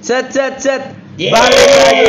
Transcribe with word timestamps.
Set 0.00 0.32
set 0.32 0.56
set. 0.64 0.96
Yeay. 1.20 1.28
Balik 1.28 1.60
lagi. 1.60 2.08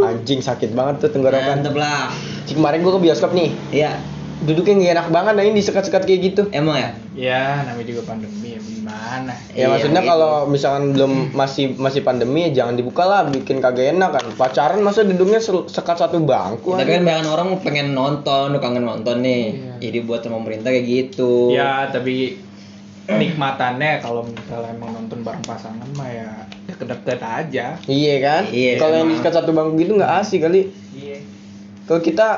Anjing 0.00 0.40
sakit 0.40 0.72
banget 0.72 1.04
tuh 1.04 1.10
tenggorokan. 1.12 1.60
Mantep 1.60 1.76
lah. 1.76 2.08
Cik, 2.48 2.56
kemarin 2.56 2.80
gua 2.80 2.96
ke 2.96 3.04
bioskop 3.04 3.36
nih. 3.36 3.52
Iya. 3.68 4.00
Duduknya 4.40 4.72
nggak 4.80 4.92
enak 4.96 5.08
banget, 5.12 5.32
nah 5.36 5.44
ini 5.44 5.60
disekat-sekat 5.60 6.08
kayak 6.08 6.20
gitu. 6.32 6.42
Emang 6.56 6.80
ya? 6.80 6.96
Ya, 7.12 7.44
namanya 7.68 7.92
juga 7.92 8.08
pandemi 8.08 8.56
ya 8.56 8.60
gimana? 8.64 9.36
Ya 9.52 9.52
Iya, 9.52 9.66
maksudnya 9.68 10.00
gitu. 10.00 10.10
kalau 10.16 10.32
misalkan 10.48 10.96
belum 10.96 11.12
masih 11.36 11.76
masih 11.76 12.00
pandemi 12.00 12.48
ya 12.48 12.64
jangan 12.64 12.80
dibuka 12.80 13.04
lah, 13.04 13.28
bikin 13.28 13.60
kagak 13.60 13.92
enak 13.92 14.16
kan. 14.16 14.24
Pacaran 14.40 14.80
masa 14.80 15.04
duduknya 15.04 15.44
sekat 15.44 16.00
satu 16.00 16.16
bangku. 16.24 16.72
Tapi 16.72 16.88
anjing. 16.88 17.04
kan 17.04 17.08
banyak 17.12 17.28
orang 17.28 17.48
pengen 17.60 17.92
nonton, 17.92 18.56
udah 18.56 18.62
kangen 18.64 18.88
nonton 18.88 19.20
nih. 19.20 19.44
Iya. 19.52 19.72
Jadi 19.84 19.98
buat 20.08 20.24
sama 20.24 20.40
pemerintah 20.40 20.72
kayak 20.72 20.86
gitu. 20.88 21.52
Ya, 21.52 21.92
tapi 21.92 22.40
nikmatannya 23.04 24.00
kalau 24.00 24.24
misalnya 24.24 24.72
emang 24.72 24.96
nonton 24.96 25.20
bareng 25.20 25.44
pasangan 25.44 25.88
mah 25.98 26.08
ya 26.08 26.30
deket-deket 26.80 27.20
aja. 27.20 27.66
Iya 27.84 28.14
kan? 28.18 28.42
Iya, 28.48 28.80
Kalau 28.80 28.94
yang 28.96 29.06
emang. 29.06 29.14
disekat 29.14 29.32
satu 29.36 29.50
bangku 29.52 29.76
gitu 29.76 29.92
nggak 29.94 30.12
asik 30.24 30.40
kali. 30.40 30.72
Iya. 30.96 31.18
Kalau 31.84 32.00
kita 32.00 32.28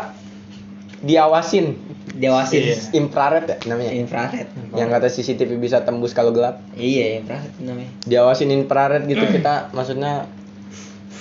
diawasin 1.02 1.78
Diawasin. 2.12 2.60
Iya. 2.62 2.76
infrared 2.92 3.44
ya 3.48 3.56
namanya. 3.66 3.90
Infrared. 3.96 4.48
Yang 4.76 4.88
kata 4.92 5.06
CCTV 5.08 5.50
bisa 5.56 5.80
tembus 5.80 6.12
kalau 6.12 6.28
gelap. 6.30 6.60
Iya, 6.76 7.18
infrared 7.18 7.52
namanya. 7.58 7.90
Diawasin 8.04 8.52
infrared 8.52 9.08
gitu 9.08 9.24
kita 9.24 9.72
maksudnya 9.72 10.28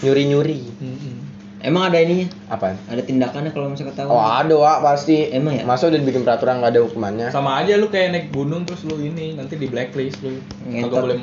nyuri-nyuri. 0.02 0.60
Mm-mm. 0.82 1.16
Emang 1.62 1.94
ada 1.94 2.02
ininya? 2.02 2.26
Apa? 2.50 2.74
Ada 2.90 3.06
tindakannya 3.06 3.54
kalau 3.54 3.70
misalnya 3.70 3.94
ketahuan? 3.94 4.12
Oh 4.12 4.26
ada 4.26 4.54
Wak, 4.58 4.78
pasti. 4.82 5.30
Emang 5.30 5.54
ya? 5.54 5.64
Masa 5.64 5.94
udah 5.94 6.00
dibikin 6.02 6.26
peraturan 6.26 6.58
nggak 6.58 6.74
ada 6.74 6.82
hukumannya? 6.82 7.28
Sama 7.30 7.62
aja 7.62 7.78
lu 7.78 7.88
kayak 7.88 8.08
naik 8.12 8.28
gunung 8.34 8.66
terus 8.66 8.82
lu 8.84 8.98
ini 8.98 9.38
nanti 9.38 9.62
di 9.62 9.70
blacklist 9.70 10.26
lu. 10.26 10.42
Kagak 10.66 10.90
boleh 11.06 11.18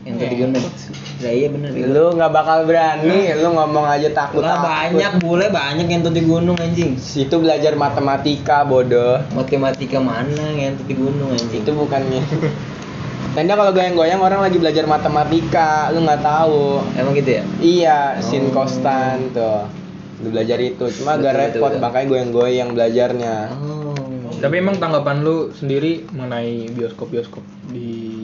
Yang 0.00 0.16
tadi 0.16 0.34
gunung. 0.40 0.64
Ya 1.20 1.30
iya 1.36 1.48
bener. 1.52 1.68
Bego. 1.76 1.92
Lu 1.92 2.04
nggak 2.16 2.32
bakal 2.32 2.58
berani, 2.64 3.36
lu 3.36 3.48
ngomong 3.52 3.84
aja 3.84 4.08
takut. 4.16 4.40
Lah 4.40 4.56
banyak 4.64 5.20
bule 5.20 5.52
banyak 5.52 5.86
yang 5.92 6.00
di 6.00 6.22
gunung 6.24 6.56
anjing. 6.56 6.96
Situ 6.96 7.36
belajar 7.36 7.76
matematika 7.76 8.64
bodoh. 8.64 9.20
Matematika 9.36 10.00
mana 10.00 10.56
yang 10.56 10.80
di 10.80 10.94
gunung 10.96 11.36
anjing? 11.36 11.60
Itu 11.60 11.76
bukannya. 11.76 12.24
Tenda 13.30 13.54
kalau 13.54 13.70
goyang-goyang 13.70 14.18
orang 14.18 14.42
lagi 14.42 14.58
belajar 14.58 14.90
matematika, 14.90 15.92
lu 15.94 16.02
nggak 16.02 16.18
tahu. 16.18 16.82
Emang 16.98 17.14
gitu 17.14 17.30
ya? 17.38 17.42
Iya, 17.62 17.98
sin 18.18 18.50
Oh. 18.50 18.58
kostan 18.58 19.30
tuh. 19.30 19.70
Lu 20.24 20.34
belajar 20.34 20.58
itu, 20.58 20.82
cuma 20.98 21.14
agak 21.14 21.38
betul, 21.38 21.62
repot 21.62 21.70
betul. 21.70 21.84
makanya 21.84 22.06
goyang-goyang 22.10 22.68
belajarnya. 22.74 23.36
Oh. 23.54 23.94
Tapi 24.40 24.54
emang 24.58 24.82
tanggapan 24.82 25.22
lu 25.22 25.52
sendiri 25.54 26.10
mengenai 26.10 26.74
bioskop-bioskop 26.74 27.44
di 27.70 28.19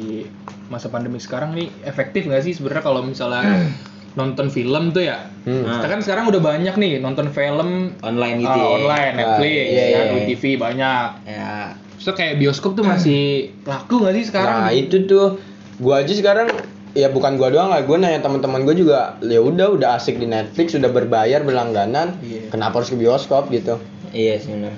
masa 0.67 0.89
pandemi 0.89 1.19
sekarang 1.19 1.55
nih 1.55 1.71
efektif 1.83 2.27
nggak 2.27 2.43
sih 2.43 2.53
sebenarnya 2.53 2.85
kalau 2.85 3.01
misalnya 3.03 3.43
nonton 4.19 4.49
film 4.49 4.91
tuh 4.91 5.05
ya? 5.05 5.29
Hmm. 5.45 5.63
Nah. 5.63 5.79
Kita 5.79 5.87
kan 5.93 6.01
sekarang 6.01 6.25
udah 6.27 6.41
banyak 6.41 6.75
nih 6.75 6.93
nonton 6.99 7.29
film 7.31 7.93
online 8.01 8.41
gitu 8.41 8.57
ya. 8.57 8.69
online, 8.75 9.13
Netflix, 9.15 9.53
Ah, 9.53 9.61
iya, 9.69 9.85
ya, 9.85 9.85
iya. 9.85 10.01
di 10.09 10.21
TV 10.33 10.43
banyak. 10.57 11.09
Ya. 11.29 11.77
So 12.01 12.13
kayak 12.13 12.41
bioskop 12.41 12.75
tuh 12.75 12.85
masih 12.85 13.53
laku 13.63 14.01
nggak 14.01 14.15
sih 14.15 14.25
sekarang? 14.27 14.57
Nah, 14.63 14.71
itu 14.71 15.05
tuh 15.05 15.37
gua 15.77 16.01
aja 16.01 16.13
sekarang 16.13 16.49
ya 16.93 17.13
bukan 17.13 17.37
gua 17.37 17.53
doang 17.53 17.69
lah, 17.69 17.85
gua 17.85 18.01
nanya 18.01 18.25
teman-teman 18.25 18.65
gua 18.65 18.73
juga 18.73 18.99
ya 19.21 19.37
udah 19.37 19.77
udah 19.77 19.89
asik 19.95 20.17
di 20.17 20.25
Netflix, 20.25 20.73
sudah 20.73 20.89
berbayar 20.89 21.45
berlangganan, 21.45 22.17
Iya. 22.23 22.49
kenapa 22.49 22.81
harus 22.81 22.89
ke 22.89 22.97
bioskop 22.97 23.53
gitu? 23.53 23.77
Iya 24.11 24.41
sih 24.41 24.49
benar. 24.51 24.73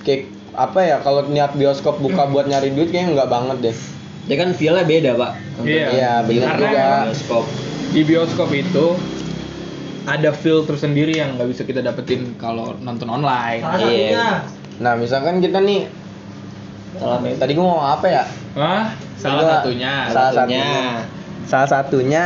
Kayak 0.00 0.32
apa 0.56 0.80
ya 0.80 0.96
kalau 0.98 1.28
niat 1.28 1.52
bioskop 1.52 2.00
buka 2.00 2.24
buat 2.32 2.48
nyari 2.48 2.72
duit 2.72 2.88
kayaknya 2.88 3.20
nggak 3.20 3.28
banget 3.28 3.56
deh. 3.60 3.76
Ya 4.28 4.36
kan 4.36 4.52
feel-nya 4.52 4.84
beda, 4.84 5.10
Pak. 5.16 5.32
Iya. 5.64 5.86
Iya, 5.88 6.12
bener 6.22 6.46
Karena 6.46 6.60
juga. 6.62 6.84
Bioskop. 7.08 7.44
Di 7.88 8.00
bioskop 8.04 8.50
itu 8.52 8.86
ada 10.04 10.30
feel 10.30 10.60
tersendiri 10.62 11.12
yang 11.12 11.36
nggak 11.36 11.48
bisa 11.48 11.62
kita 11.64 11.80
dapetin 11.80 12.36
kalau 12.36 12.76
nonton 12.78 13.08
online. 13.08 13.64
Iya. 13.80 14.44
Nah, 14.78 14.92
misalkan 14.94 15.40
kita 15.40 15.58
nih 15.58 15.88
Salah 16.98 17.20
tadi 17.22 17.52
gua 17.52 17.66
mau 17.68 17.82
apa 17.84 18.06
ya? 18.06 18.24
Hah? 18.54 18.84
Salah 19.14 19.42
Gua- 19.42 19.52
satunya. 19.60 19.94
Salah 20.08 20.32
Satunya. 20.32 20.34
satunya. 20.34 20.68
Salah 21.44 21.68
satunya 21.68 22.24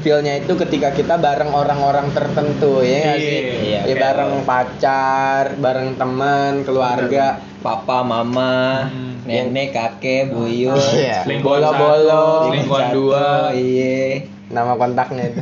feel-nya 0.00 0.34
itu 0.36 0.52
ketika 0.54 0.88
kita 0.90 1.14
bareng 1.16 1.48
orang-orang 1.48 2.10
tertentu 2.10 2.80
ya 2.80 2.98
nggak 3.02 3.18
sih? 3.18 3.40
Iya, 3.64 3.80
ya 3.84 3.94
bareng 3.94 4.32
pacar, 4.42 5.56
bareng 5.56 5.96
teman, 5.96 6.60
keluarga. 6.62 7.40
Papa, 7.64 8.04
mama, 8.04 8.92
Hmm. 8.92 9.24
nenek, 9.24 9.72
kakek, 9.72 10.28
buyut. 10.28 10.76
Iya. 11.00 11.24
Satu, 11.24 11.32
selingkuhan 12.52 12.84
satu, 12.92 12.92
dua. 12.92 13.56
Iya. 13.56 14.28
Nama 14.52 14.76
kontaknya 14.76 15.32
itu. 15.32 15.40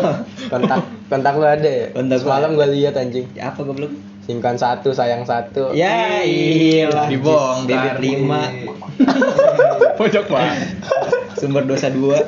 Kontak 0.54 0.86
kontak 1.10 1.34
lu 1.34 1.42
ada 1.42 1.66
ya? 1.66 1.90
Kontak 1.90 2.22
gua 2.22 2.38
Semalam 2.38 2.54
gua 2.54 2.70
lihat 2.70 2.94
anjing. 2.94 3.26
Ya, 3.34 3.50
apa 3.50 3.66
goblok? 3.66 3.90
Singkan 4.22 4.54
satu, 4.54 4.94
sayang 4.94 5.26
satu. 5.26 5.74
Ya, 5.74 6.22
iya. 6.22 7.10
Dibongkar. 7.10 7.66
Bibir 7.66 7.96
lima. 7.98 8.46
Pojok 9.98 10.30
banget. 10.30 10.78
Sumber 11.34 11.66
dosa 11.66 11.90
dua. 11.90 12.22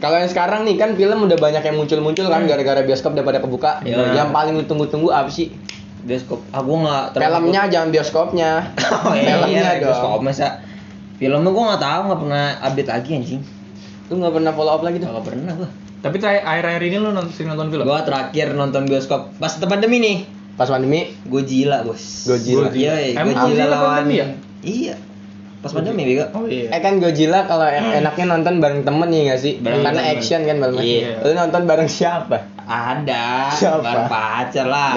Kalau 0.00 0.16
yang 0.20 0.28
sekarang 0.28 0.64
nih 0.64 0.76
kan 0.76 0.96
film 0.96 1.24
udah 1.24 1.36
banyak 1.36 1.64
yang 1.64 1.76
muncul-muncul 1.76 2.28
kan 2.28 2.44
gara-gara 2.44 2.80
bioskop 2.80 3.12
udah 3.12 3.24
pada 3.24 3.40
kebuka. 3.44 3.84
Iya. 3.84 4.24
Yang 4.24 4.28
paling 4.32 4.52
lu 4.56 4.64
tunggu-tunggu 4.64 5.12
apa 5.12 5.28
sih? 5.28 5.52
Bioskop. 6.04 6.40
Ah, 6.50 6.60
nggak 6.60 7.04
terlalu- 7.12 7.48
Filmnya 7.48 7.62
jangan 7.66 7.88
bioskopnya. 7.88 8.50
Oh 9.04 9.12
iya, 9.12 9.40
Filmnya 9.40 9.48
iya, 9.50 9.70
dong. 9.74 9.88
bioskop 9.88 10.20
masa. 10.20 10.48
Filmnya 11.14 11.48
gua 11.48 11.64
nggak 11.70 11.82
tahu, 11.82 12.00
nggak 12.04 12.20
pernah 12.20 12.44
update 12.60 12.90
lagi 12.90 13.10
anjing. 13.14 13.40
Lu 14.04 14.14
nggak 14.16 14.34
pernah 14.34 14.52
follow 14.52 14.72
up 14.72 14.82
lagi 14.82 14.96
tuh? 14.98 15.08
Nggak 15.08 15.24
pernah 15.24 15.52
gua. 15.54 15.68
Tapi 16.00 16.16
terakhir 16.18 16.42
akhir-akhir 16.42 16.82
ini 16.84 16.96
lu 16.98 17.08
nonton 17.08 17.32
sering 17.32 17.48
nonton 17.48 17.68
film? 17.68 17.84
Gua 17.84 18.00
terakhir 18.00 18.52
nonton 18.52 18.84
bioskop 18.84 19.32
pas 19.34 19.52
pandemi 19.58 19.96
nih. 19.98 20.16
Pas 20.54 20.68
pandemi 20.68 21.10
Godzilla, 21.24 21.82
Bos. 21.82 21.98
Godzilla. 22.24 22.68
Iya, 22.68 23.16
Emang 23.16 23.34
Godzilla 23.34 23.64
Godzilla 23.64 23.66
lawan 23.72 24.06
ya? 24.06 24.26
Iya. 24.60 24.94
Pas 25.58 25.72
pandemi, 25.72 26.04
Bego. 26.04 26.28
Oh 26.30 26.44
iya. 26.44 26.68
Eh 26.68 26.78
kan 26.78 27.00
Godzilla 27.00 27.42
kalau 27.42 27.64
en- 27.64 27.96
enaknya 27.96 28.24
nonton 28.28 28.60
bareng 28.60 28.84
temen 28.84 29.08
ya 29.08 29.20
nggak 29.26 29.40
sih? 29.40 29.52
Bareng 29.58 29.80
Karena 29.80 30.02
temen. 30.04 30.14
action 30.14 30.40
kan 30.44 30.56
filmnya. 30.60 30.84
Iya. 30.84 31.10
Lu 31.18 31.30
nonton 31.32 31.62
bareng 31.64 31.88
siapa? 31.88 32.38
Ada. 32.64 33.52
Siapa? 33.52 33.84
Bareng 33.84 34.08
pacar 34.08 34.66
lah. 34.66 34.92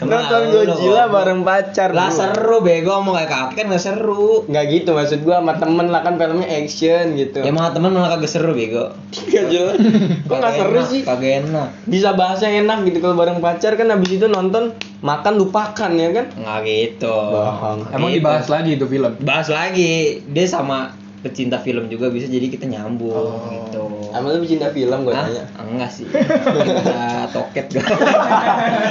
Emang 0.00 0.24
nonton 0.24 0.42
Godzilla 0.48 1.04
bareng 1.12 1.40
pacar. 1.44 1.92
Lah 1.92 2.08
seru 2.08 2.64
bego 2.64 3.04
mau 3.04 3.12
kayak 3.12 3.28
kakek 3.28 3.56
kan 3.56 3.64
gak 3.76 3.82
seru. 3.84 4.48
Nggak 4.48 4.64
gitu 4.72 4.90
maksud 4.96 5.20
gua 5.22 5.44
sama 5.44 5.60
temen 5.60 5.86
lah 5.92 6.00
kan 6.00 6.16
filmnya 6.16 6.48
action 6.48 7.14
gitu. 7.14 7.44
Ya 7.44 7.52
malah 7.52 7.76
teman 7.76 7.92
malah 7.92 8.16
kagak 8.16 8.32
seru 8.32 8.56
bego. 8.56 8.96
Nggak 9.12 9.44
jelas. 9.52 9.76
Kok 10.24 10.38
Kagak 10.40 10.52
seru 10.56 10.78
enak, 10.80 10.88
sih? 10.88 11.00
Kagak 11.04 11.32
enak. 11.44 11.68
Bisa 11.84 12.08
bahasa 12.16 12.48
enak 12.48 12.78
gitu 12.88 12.98
kalau 13.04 13.16
bareng 13.20 13.38
pacar 13.44 13.76
kan 13.76 13.92
habis 13.92 14.10
itu 14.16 14.26
nonton 14.26 14.72
makan 15.04 15.34
lupakan 15.36 15.90
ya 15.92 16.08
kan? 16.16 16.26
Nggak 16.32 16.58
gitu. 16.64 17.12
Bohong. 17.12 17.92
Emang 17.92 18.10
Gitu. 18.12 18.24
dibahas 18.24 18.46
lagi 18.48 18.70
itu 18.80 18.86
film. 18.88 19.12
Bahas 19.20 19.48
lagi. 19.52 20.24
Dia 20.24 20.46
sama 20.48 20.94
pecinta 21.22 21.56
film 21.56 21.86
juga 21.86 22.10
bisa 22.10 22.26
jadi 22.26 22.46
kita 22.46 22.66
nyambung 22.66 23.14
Oh. 23.14 23.46
gitu. 23.48 24.10
Emang 24.10 24.34
lu 24.34 24.42
pecinta 24.42 24.68
film 24.68 24.98
gua 25.02 25.14
Hah? 25.14 25.24
tanya. 25.24 25.44
Enggak 25.56 25.90
sih. 25.90 26.06
Kita 26.66 27.00
toket 27.30 27.66
gua. 27.72 27.86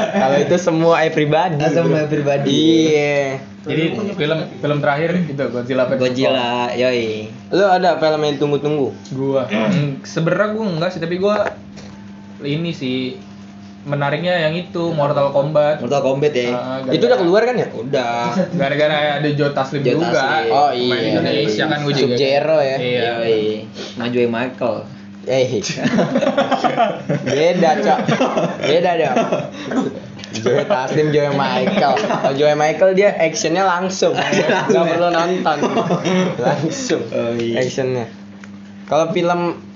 Kalau 0.09 0.37
itu 0.39 0.55
semua 0.55 0.95
everybody. 1.01 1.59
Semua 1.67 2.03
bro. 2.03 2.09
pribadi. 2.09 2.49
Iya. 2.87 3.43
Jadi 3.61 3.83
film 4.15 4.37
film 4.57 4.77
terakhir 4.79 5.09
itu 5.21 5.43
Godzilla 5.45 5.85
versus. 5.85 6.01
Godzilla, 6.01 6.73
yoi. 6.73 7.29
Lu 7.51 7.61
ada 7.61 7.95
film 7.95 8.21
yang 8.23 8.35
tunggu-tunggu? 8.37 8.87
Gua 9.11 9.45
Hmm, 9.45 10.01
sebenarnya 10.01 10.47
gua 10.51 10.65
enggak 10.67 10.89
sih 10.91 10.99
tapi 10.99 11.15
gua 11.15 11.51
ini 12.41 12.73
sih 12.73 13.21
menariknya 13.81 14.49
yang 14.49 14.53
itu 14.53 14.93
Mortal 14.93 15.33
Kombat. 15.33 15.81
Mortal 15.81 16.01
Kombat 16.05 16.33
ya. 16.37 16.49
Ah, 16.53 16.77
Itu 16.89 17.09
udah 17.09 17.19
keluar 17.19 17.41
kan 17.49 17.55
ya? 17.57 17.67
Udah. 17.73 18.29
Gara-gara 18.59 19.17
ada 19.17 19.29
Joe 19.33 19.51
Taslim 19.53 19.81
Joe 19.81 19.97
juga. 19.97 20.13
Taslim. 20.13 20.51
Oh, 20.53 20.69
Main 20.69 21.01
iya. 21.01 21.09
Indonesia 21.17 21.63
kan 21.65 21.77
gua 21.81 21.93
juga. 21.93 22.13
Sub-Zero 22.13 22.57
ya? 22.61 22.77
Iya. 22.77 23.01
Yoi. 23.21 23.41
Majuin 23.97 24.29
Michael. 24.29 24.75
Eh. 25.29 25.45
Beda, 27.29 27.69
Cok. 27.77 27.99
Beda 28.65 28.91
dong. 28.97 29.17
Joey 30.31 30.65
Taslim, 30.65 31.07
Joey 31.11 31.33
Michael. 31.35 31.93
Kalau 31.99 32.33
Joey 32.33 32.55
Michael 32.55 32.91
dia 32.97 33.09
actionnya 33.19 33.67
langsung. 33.67 34.15
Gak 34.71 34.71
perlu 34.71 35.09
nonton. 35.11 35.57
Langsung. 36.39 37.03
Oh, 37.11 37.35
iya. 37.37 37.61
Actionnya. 37.61 38.07
Kalau 38.87 39.13
film 39.13 39.70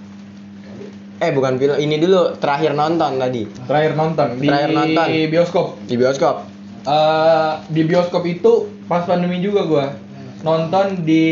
eh 1.16 1.32
bukan 1.32 1.56
film 1.56 1.76
ini 1.78 1.96
dulu 1.96 2.36
terakhir 2.36 2.74
nonton 2.74 3.16
tadi 3.16 3.44
Terakhir 3.66 3.92
nonton 3.96 4.28
di 4.36 4.48
Terakhir 4.48 4.70
nonton. 4.72 5.06
bioskop. 5.32 5.66
di 5.88 5.96
bioskop. 5.96 6.36
Eh, 6.86 7.52
di 7.72 7.82
bioskop 7.82 8.24
itu 8.24 8.52
pas 8.86 9.02
pandemi 9.04 9.40
juga 9.40 9.62
gua 9.66 9.86
nonton 10.42 11.02
di 11.02 11.26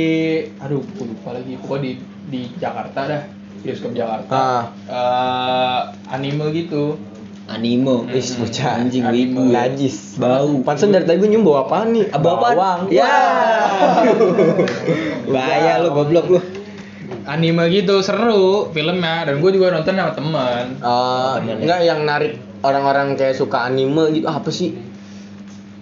aduh 0.58 0.82
gua 0.96 1.06
lupa 1.06 1.30
lagi 1.36 1.54
pokoknya 1.60 1.82
di 1.84 1.92
di 2.24 2.42
Jakarta 2.58 3.00
dah 3.06 3.22
bioskop 3.60 3.92
Jakarta 3.94 4.32
Ah. 4.32 4.64
Eh, 4.88 5.80
anime 6.10 6.50
gitu 6.52 6.98
Animo. 7.44 8.08
Ih, 8.08 8.24
bocah. 8.40 8.80
Anjing 8.80 9.04
wibu. 9.04 9.52
Najis. 9.52 10.16
Bau. 10.16 10.64
Pantesan 10.64 10.96
dari 10.96 11.04
tadi 11.04 11.20
gue 11.20 11.28
nyium 11.28 11.44
bau 11.44 11.60
apaan 11.60 11.92
nih? 11.92 12.08
Bau 12.16 12.40
apaan? 12.40 12.56
Bawang. 12.56 12.82
Ya. 12.88 13.04
Bahaya 15.28 15.84
lu 15.84 15.92
goblok 15.92 16.26
lu. 16.32 16.40
Anime 17.26 17.64
gitu 17.70 18.00
seru 18.00 18.70
filmnya. 18.70 19.26
Dan 19.26 19.40
gue 19.40 19.52
juga 19.52 19.72
nonton 19.72 19.94
sama 19.94 20.12
temen 20.12 20.66
Eh, 20.78 21.36
enggak 21.58 21.80
yang 21.82 22.04
narik 22.04 22.34
orang-orang 22.60 23.14
kayak 23.14 23.34
suka 23.34 23.64
anime 23.64 24.12
gitu 24.12 24.26
apa 24.26 24.50
sih? 24.50 24.74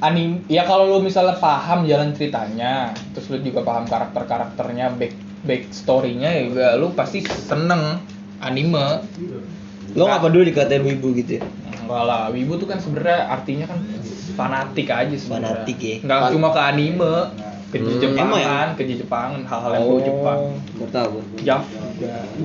anim 0.02 0.42
ya 0.50 0.66
kalau 0.66 0.90
lu 0.90 0.98
misalnya 0.98 1.38
paham 1.38 1.86
jalan 1.86 2.10
ceritanya 2.10 2.90
terus 3.14 3.30
lu 3.30 3.38
juga 3.38 3.62
paham 3.62 3.86
karakter 3.86 4.26
karakternya 4.26 4.90
back 4.92 5.14
back 5.46 5.70
storynya 5.70 6.26
ya 6.26 6.42
juga 6.50 6.68
lu 6.74 6.90
pasti 6.92 7.22
seneng 7.22 8.02
anime. 8.42 9.06
Lo 9.94 10.10
nggak 10.10 10.22
peduli 10.24 10.50
dikatain 10.50 10.82
wibu 10.82 11.14
gitu 11.14 11.38
ya? 11.38 11.44
enggak 11.86 12.02
lah 12.02 12.24
wibu 12.34 12.58
tuh 12.58 12.66
kan 12.66 12.82
sebenarnya 12.82 13.30
artinya 13.30 13.66
kan 13.70 13.78
fanatik 14.34 14.88
aja 14.90 15.14
sebenarnya 15.14 15.70
Fanatik 15.70 15.78
ya? 15.78 15.96
nggak 16.02 16.20
cuma 16.34 16.48
ke 16.50 16.62
anime 16.64 17.14
ke 17.72 17.78
Hmm. 17.78 17.98
Jepangan 17.98 18.68
ke 18.76 18.84
Jepangan 18.86 19.42
hal-hal 19.42 19.72
yang 19.72 19.84
berbau 19.86 20.00
Jepang 20.02 20.40
Baru 20.76 20.88
tahu 20.90 21.08
gue. 21.16 21.24
Jav 21.42 21.62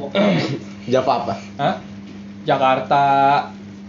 Java 0.93 1.13
apa? 1.19 1.35
Hah? 1.59 1.75
Jakarta 2.45 3.03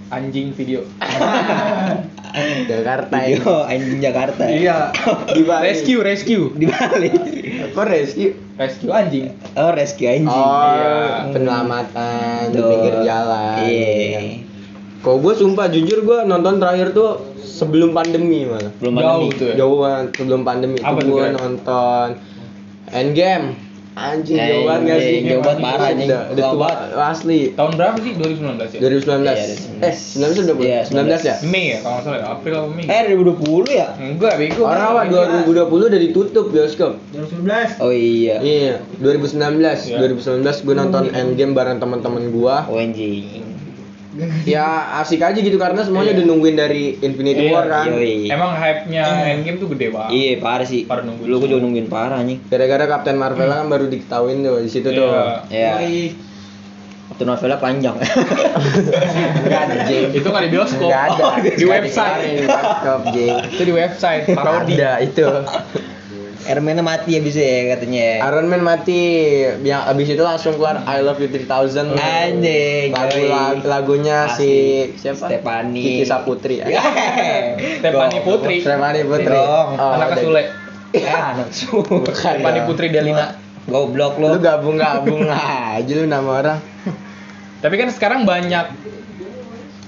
anjing 0.09 0.49
video 0.51 0.81
Jakarta. 2.67 3.13
Video 3.19 3.63
anjing 3.63 3.99
Jakarta. 3.99 4.43
ya? 4.43 4.55
iya 4.55 4.77
Di 5.35 5.43
Bali. 5.43 5.63
rescue 5.63 6.01
rescue 6.01 6.45
Di 6.59 6.65
Bali. 6.65 7.09
Kok 7.69 7.85
rescue? 7.85 8.33
rescue 8.55 8.89
anjing 8.89 9.29
Oh, 9.53 9.69
rescue 9.69 10.07
anjing. 10.07 10.25
Oh, 10.27 10.65
Iya. 10.73 11.29
penyelamatan 11.29 12.49
di 12.49 12.57
Tuh. 12.57 12.65
pinggir 12.67 12.95
jalan. 13.03 13.57
Iya. 13.63 14.19
Kok 15.07 15.23
gue 15.23 15.33
sumpah 15.39 15.71
jujur 15.71 16.03
gue 16.03 16.19
nonton 16.27 16.59
terakhir 16.59 16.91
tuh 16.91 17.23
sebelum 17.39 17.95
pandemi 17.95 18.43
malah. 18.43 18.75
Belum 18.83 18.99
jauh 18.99 19.07
pandemi. 19.23 19.39
tuh 19.39 19.45
ya 19.47 19.55
Jauh 19.55 19.77
banget 19.79 20.07
sebelum 20.19 20.41
pandemi 20.43 20.77
Apa 20.83 20.99
tuh 20.99 21.07
gue 21.07 21.25
nonton 21.31 22.07
Endgame. 22.91 23.47
Anjing 23.97 24.35
jauh 24.35 24.67
banget 24.67 24.83
gak 24.83 24.99
sih? 24.99 25.17
Jauh 25.23 25.41
banget 25.41 25.59
parah, 25.63 25.87
anjing. 25.89 26.09
Udah, 26.11 26.21
udah 26.29 26.43
Tua 26.51 26.69
asli. 27.07 27.39
tahun 27.55 27.71
berapa 27.79 27.97
sih 27.97 28.11
2019 28.19 28.67
ya 28.67 28.79
2019. 28.83 29.25
Iya, 29.25 29.45
eh, 29.79 29.93
19 29.95 30.43
udah 30.43 30.55
Iya, 30.59 30.79
19 30.85 31.21
ya? 31.23 31.35
Mei 31.47 31.65
ya 31.71 31.77
kalau 31.79 31.95
nggak 31.95 32.03
salah 32.03 32.19
ya? 32.19 32.25
April 32.27 32.53
apa 32.59 32.67
Mei 32.75 32.85
Eh, 32.85 33.01
2020 33.15 33.71
ya? 33.71 33.87
enggak 33.95 34.33
bego 34.37 34.61
Orang 34.67 34.85
apa 34.91 35.01
2020 35.07 35.87
udah 35.87 36.01
ditutup 36.03 36.45
bioskop. 36.51 36.91
Oh 37.79 37.95
iya. 37.95 38.43
Iya, 38.43 38.83
2019. 38.99 39.87
Iya. 39.87 39.97
2019 40.03 40.67
gue 40.67 40.75
nonton 40.75 41.03
Endgame 41.15 41.55
bareng 41.55 41.79
teman-teman 41.79 42.27
gua. 42.29 42.67
Oh 42.67 42.75
anjing. 42.75 43.46
Ya 44.47 44.65
asik 44.97 45.19
aja 45.19 45.35
gitu 45.35 45.55
karena 45.55 45.81
semuanya 45.81 46.11
Iya. 46.11 46.17
udah 46.17 46.25
nungguin 46.25 46.55
dari 46.55 46.97
Infinity 46.97 47.47
Iya, 47.47 47.53
War 47.53 47.65
kan. 47.65 47.85
yoi. 47.87 48.27
emang 48.27 48.51
hype 48.53 48.87
nya 48.87 49.03
Endgame 49.27 49.57
tuh 49.57 49.69
gede 49.71 49.87
banget 49.89 50.11
Iya, 50.11 50.31
parah 50.37 50.63
sih. 50.63 50.83
Parah 50.83 51.03
nungguin. 51.03 51.27
Lu 51.27 51.37
gua 51.37 51.47
juga 51.47 51.61
nungguin 51.61 51.87
parah 51.87 52.17
anjing. 52.17 52.39
Gara-gara 52.43 52.85
Captain 52.87 53.15
Marvel 53.15 53.45
kan 53.45 53.67
baru 53.67 53.85
diketahuin 53.85 54.41
tuh 54.41 54.57
di 54.59 54.69
situ 54.69 54.89
tuh. 54.89 55.11
Iya. 55.47 55.71
Iya. 55.79 56.11
Waktu 57.07 57.23
novelnya 57.23 57.57
panjang. 57.57 57.95
Enggak 59.39 59.61
ada 59.63 59.75
Jing. 59.85 60.11
itu 60.11 60.27
kan 60.27 60.41
di 60.43 60.49
bioskop 60.49 60.85
Enggak 60.85 61.03
ada. 61.09 61.25
Di 61.57 61.65
website 61.65 62.21
itu 63.47 63.61
di 63.63 63.73
website 63.73 64.23
parodi 64.29 64.75
Ada 64.75 64.91
itu. 65.01 65.25
Iron 66.47 66.63
Man 66.63 66.79
mati 66.79 67.09
ya 67.11 67.19
bisa 67.19 67.37
ya 67.37 67.73
katanya. 67.73 68.23
Iron 68.23 68.47
Man 68.47 68.61
mati. 68.61 69.01
Yang 69.61 69.81
abis 69.85 70.07
itu 70.09 70.21
langsung 70.21 70.53
keluar 70.53 70.79
I 70.81 70.99
Love 70.99 71.19
You 71.19 71.29
3000. 71.29 71.91
Anjing. 71.93 72.87
Lagu 72.89 73.19
lag- 73.25 73.63
lagunya 73.63 74.17
si 74.29 74.47
Asli. 74.87 74.97
siapa? 74.97 75.25
Stefani. 75.27 75.81
Kiki 75.81 76.03
Saputri. 76.03 76.55
Stefani 77.77 78.17
Putri 78.21 78.55
Stefani 78.59 79.01
Putri. 79.03 79.27
Dong. 79.29 79.69
anak 79.95 80.09
dari- 80.13 80.23
Sule 80.23 80.43
Eh, 80.89 81.03
anak 81.03 81.49
su. 81.51 81.79
Bukan. 81.79 82.09
Stefani 82.09 82.59
ya. 82.59 82.63
Putri 82.63 82.87
Delina 82.87 83.35
Goblok 83.65 84.15
Lu 84.15 84.31
lu. 84.31 84.39
gabung-gabung 84.39 85.27
aja 85.75 85.91
lu 85.93 86.07
nama 86.07 86.31
orang. 86.39 86.59
tapi 87.57 87.75
kan 87.75 87.89
sekarang 87.89 88.23
banyak 88.23 88.69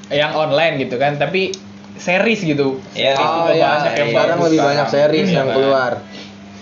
yang 0.10 0.34
online 0.34 0.76
gitu 0.80 0.98
kan 0.98 1.16
tapi 1.16 1.54
series 1.96 2.42
gitu 2.42 2.82
Iya. 2.92 3.14
Series 3.14 3.24
Oh 3.32 3.48
iya, 3.48 3.68
banyak 3.70 3.94
yang 3.94 4.10
sekarang 4.10 4.38
lebih 4.42 4.60
banyak 4.60 4.88
series 4.90 5.28
Iya 5.28 5.36
yang 5.38 5.48
kan? 5.48 5.56
keluar. 5.56 5.92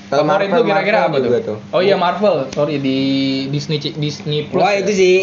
Favorit 0.07 0.47
Marvel- 0.47 0.63
lu 0.63 0.69
kira-kira 0.71 0.97
apa 1.11 1.15
tuh? 1.19 1.27
juga 1.27 1.39
oh 1.75 1.81
iya 1.83 1.99
Marvel 1.99 2.47
sorry 2.55 2.79
di 2.79 2.97
Disney 3.51 3.75
Disney 3.81 4.47
Plus 4.47 4.63
Wah, 4.63 4.71
ya? 4.71 4.79
itu 4.79 4.91
sih 4.95 5.15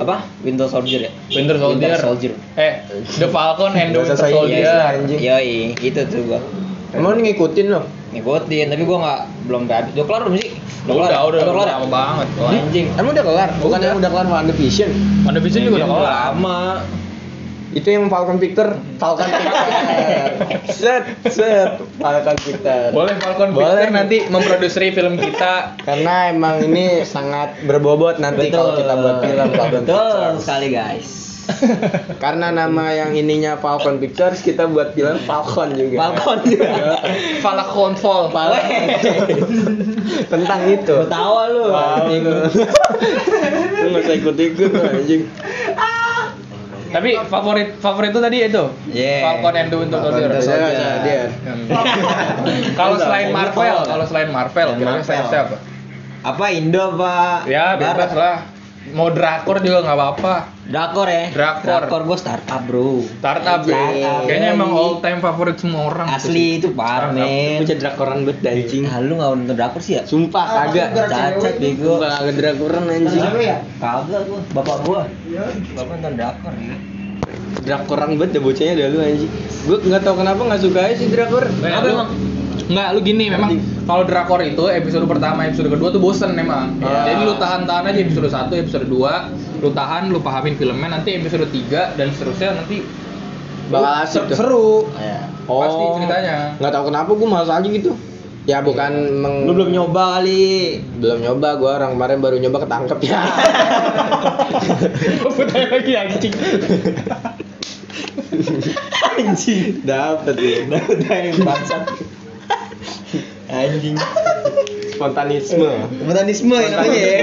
apa? 0.00 0.24
Winter 0.40 0.64
Soldier 0.64 1.00
ya? 1.04 1.12
Winter 1.28 1.60
Soldier. 1.60 1.84
Winter 1.84 2.00
Soldier. 2.00 2.32
eh 2.56 2.80
The 3.20 3.28
Falcon 3.28 3.76
and 3.76 3.92
the 3.92 4.00
Winter 4.00 4.16
Soldier 4.16 4.64
anjing. 4.80 5.20
Yoi, 5.20 5.76
itu 5.76 6.00
tuh 6.08 6.20
gua. 6.24 6.40
Emang 6.96 7.20
lu 7.20 7.22
ngikutin 7.22 7.66
lo? 7.68 7.84
Ngikutin, 8.16 8.72
tapi 8.72 8.82
gua 8.88 8.98
nggak 9.04 9.20
belum 9.44 9.62
habis. 9.68 9.92
Udah 9.92 10.04
kelar 10.08 10.20
belum 10.24 10.36
sih? 10.40 10.50
udah 10.88 10.96
udah 10.96 11.20
udah, 11.28 11.42
kelar. 11.44 11.66
lama 11.76 11.88
banget 11.92 12.28
anjing. 12.40 12.86
Emang 12.96 13.12
udah 13.12 13.24
kelar? 13.28 13.50
Bukan 13.60 13.76
Udah. 13.76 13.88
yang 13.92 13.98
udah 14.00 14.10
kelar 14.10 14.26
WandaVision? 14.32 14.90
WandaVision 15.28 15.60
juga 15.68 15.76
udah 15.76 15.84
Udah 15.84 15.98
kelar 16.00 16.14
lama. 16.32 16.60
Itu 17.70 17.86
yang 17.86 18.10
Falcon 18.10 18.42
Victor, 18.42 18.74
Falcon 18.98 19.30
Victor. 19.36 19.66
set, 20.68 21.04
set, 21.30 21.78
Falcon 22.02 22.36
Victor. 22.42 22.90
boleh 22.90 23.14
Falcon 23.22 23.54
Boleh. 23.54 23.86
Pictures 23.86 23.92
nanti 23.94 24.16
memproduksi 24.26 24.90
film 24.90 25.14
kita 25.14 25.78
Karena 25.80 26.34
emang 26.34 26.66
ini 26.66 27.06
sangat 27.06 27.54
berbobot 27.64 28.18
nanti 28.18 28.50
kalau 28.50 28.74
kita 28.74 28.94
buat 28.94 29.16
film 29.22 29.48
Falcon 29.54 29.82
Betul 29.86 30.02
Pictures. 30.02 30.38
sekali 30.42 30.68
guys. 30.70 31.08
Karena 32.22 32.54
nama 32.54 32.94
yang 32.94 33.10
ininya 33.10 33.58
Falcon 33.58 33.98
Pictures, 33.98 34.38
kita 34.38 34.70
buat 34.70 34.94
film 34.94 35.18
Falcon 35.26 35.74
juga. 35.74 36.14
Falcon 36.14 36.38
juga. 36.46 37.02
Falcon 37.42 37.92
Fall 37.98 38.30
Tentang 40.30 40.60
itu. 40.70 40.94
Ketawa 41.06 41.42
lu. 41.50 41.74
Anjing. 41.74 42.22
Lu 42.22 43.86
nggak 43.90 44.02
usah 44.04 44.14
ikut-ikut 44.14 44.68
lu, 44.70 44.78
anjing. 44.78 45.22
Tapi 46.90 47.10
favorit 47.30 47.68
favorit 47.78 48.10
itu 48.10 48.20
tadi 48.20 48.36
itu? 48.46 48.64
Yeah. 48.90 49.22
Falcon 49.22 49.54
and 49.56 49.68
the 49.70 49.78
Winter 49.78 49.98
Soldier. 50.02 50.28
Dia 50.30 50.98
dia. 51.02 51.22
kalau 52.78 52.96
selain 52.98 53.30
Enggak, 53.30 53.54
Marvel 53.54 53.78
kalau 53.86 54.04
selain 54.06 54.28
Marvel 54.28 54.68
kira-kira 54.76 55.04
siapa? 55.06 55.56
Apa 56.20 56.44
Indo 56.52 57.00
apa? 57.00 57.48
ya 57.48 57.80
bebas 57.80 58.12
lah 58.12 58.59
mau 58.94 59.08
drakor 59.10 59.62
juga 59.62 59.82
nggak 59.84 59.96
apa-apa 59.96 60.60
Drakor 60.70 61.08
ya? 61.10 61.34
Drakor. 61.34 61.66
Drakor 61.66 62.00
gua 62.06 62.14
startup 62.14 62.62
bro. 62.62 63.02
startup 63.02 63.66
ya 63.66 64.22
kayaknya 64.22 64.54
emang 64.54 64.70
all 64.70 65.02
time 65.02 65.18
favorit 65.18 65.58
semua 65.58 65.90
orang 65.90 66.06
Asli 66.14 66.62
itu 66.62 66.70
parah 66.70 67.10
men. 67.10 67.58
Lu 67.58 67.66
jadi 67.66 67.82
drakoran 67.82 68.22
bet 68.22 68.38
anjing. 68.46 68.86
Ah, 68.86 69.02
lu 69.02 69.18
nggak 69.18 69.30
nonton 69.34 69.54
drakor 69.58 69.82
sih 69.82 69.98
ya? 69.98 70.06
Sumpah 70.06 70.70
kagak. 70.70 70.94
Cacat 70.94 71.58
bego. 71.58 71.98
Kagak 71.98 72.34
drakoran 72.38 72.86
anjing. 72.86 73.18
Kagak 73.82 74.22
gua, 74.30 74.40
bapak 74.54 74.76
gua. 74.86 75.02
Bapak 75.74 75.94
nonton 75.98 76.14
drakor 76.14 76.54
ya. 76.54 76.76
Drakoran 77.66 78.10
bet 78.14 78.30
ya 78.30 78.38
bocahnya 78.38 78.72
dah 78.78 78.86
lu 78.94 78.98
anjing. 79.02 79.30
Gua 79.66 79.76
nggak 79.82 80.02
tahu 80.06 80.14
kenapa 80.22 80.40
nggak 80.54 80.62
suka 80.62 80.80
aja 80.86 80.94
sih 80.94 81.10
drakor. 81.10 81.50
Kenapa 81.50 81.86
emang? 81.90 82.29
Enggak, 82.70 82.88
lu 82.94 83.00
gini 83.02 83.26
memang 83.26 83.58
kalau 83.82 84.06
drakor 84.06 84.38
itu 84.46 84.70
episode 84.70 85.02
pertama, 85.10 85.42
episode 85.50 85.66
kedua 85.66 85.90
tuh 85.90 85.98
bosen 85.98 86.38
memang. 86.38 86.78
Iya. 86.78 87.10
Jadi 87.10 87.20
lu 87.26 87.34
tahan-tahan 87.34 87.90
aja 87.90 87.98
episode 87.98 88.30
1, 88.30 88.62
episode 88.62 88.86
2, 88.86 89.58
lu 89.58 89.68
tahan, 89.74 90.14
lu 90.14 90.22
pahamin 90.22 90.54
filmnya 90.54 90.94
nanti 90.94 91.18
episode 91.18 91.50
3 91.50 91.98
dan 91.98 92.14
seterusnya 92.14 92.62
nanti 92.62 92.86
Bakal 93.70 93.92
asik 94.02 94.22
ser- 94.26 94.28
tuh. 94.30 94.36
Seru. 94.38 94.70
Ya. 94.98 95.26
Pasti 95.46 95.84
ceritanya. 95.98 96.36
Nggak 96.58 96.72
tahu 96.74 96.84
kenapa 96.90 97.10
gua 97.14 97.28
malas 97.28 97.50
aja 97.50 97.66
gitu. 97.66 97.94
Ya 98.48 98.58
bukan 98.64 99.20
meng... 99.20 99.46
Lu 99.46 99.52
belum 99.54 99.70
nyoba 99.70 100.18
kali. 100.18 100.80
belum 100.98 101.22
nyoba 101.22 101.48
gua 101.54 101.70
orang 101.78 101.94
kemarin 101.94 102.18
baru 102.18 102.36
nyoba 102.42 102.66
ketangkep 102.66 102.98
ya. 103.06 103.20
Putar 105.22 105.70
lagi 105.70 105.92
anjing. 105.94 106.34
Anjing. 109.20 109.84
Dapet 109.84 110.34
ya. 110.40 110.56
Udah 110.66 111.16
yang 111.20 111.38
bangsat. 111.42 111.82
Anjing. 113.50 113.96
Spontanisme. 114.90 115.68
Spontanisme 115.96 116.54
ya 116.54 116.68
namanya 116.70 117.00
ya. 117.00 117.18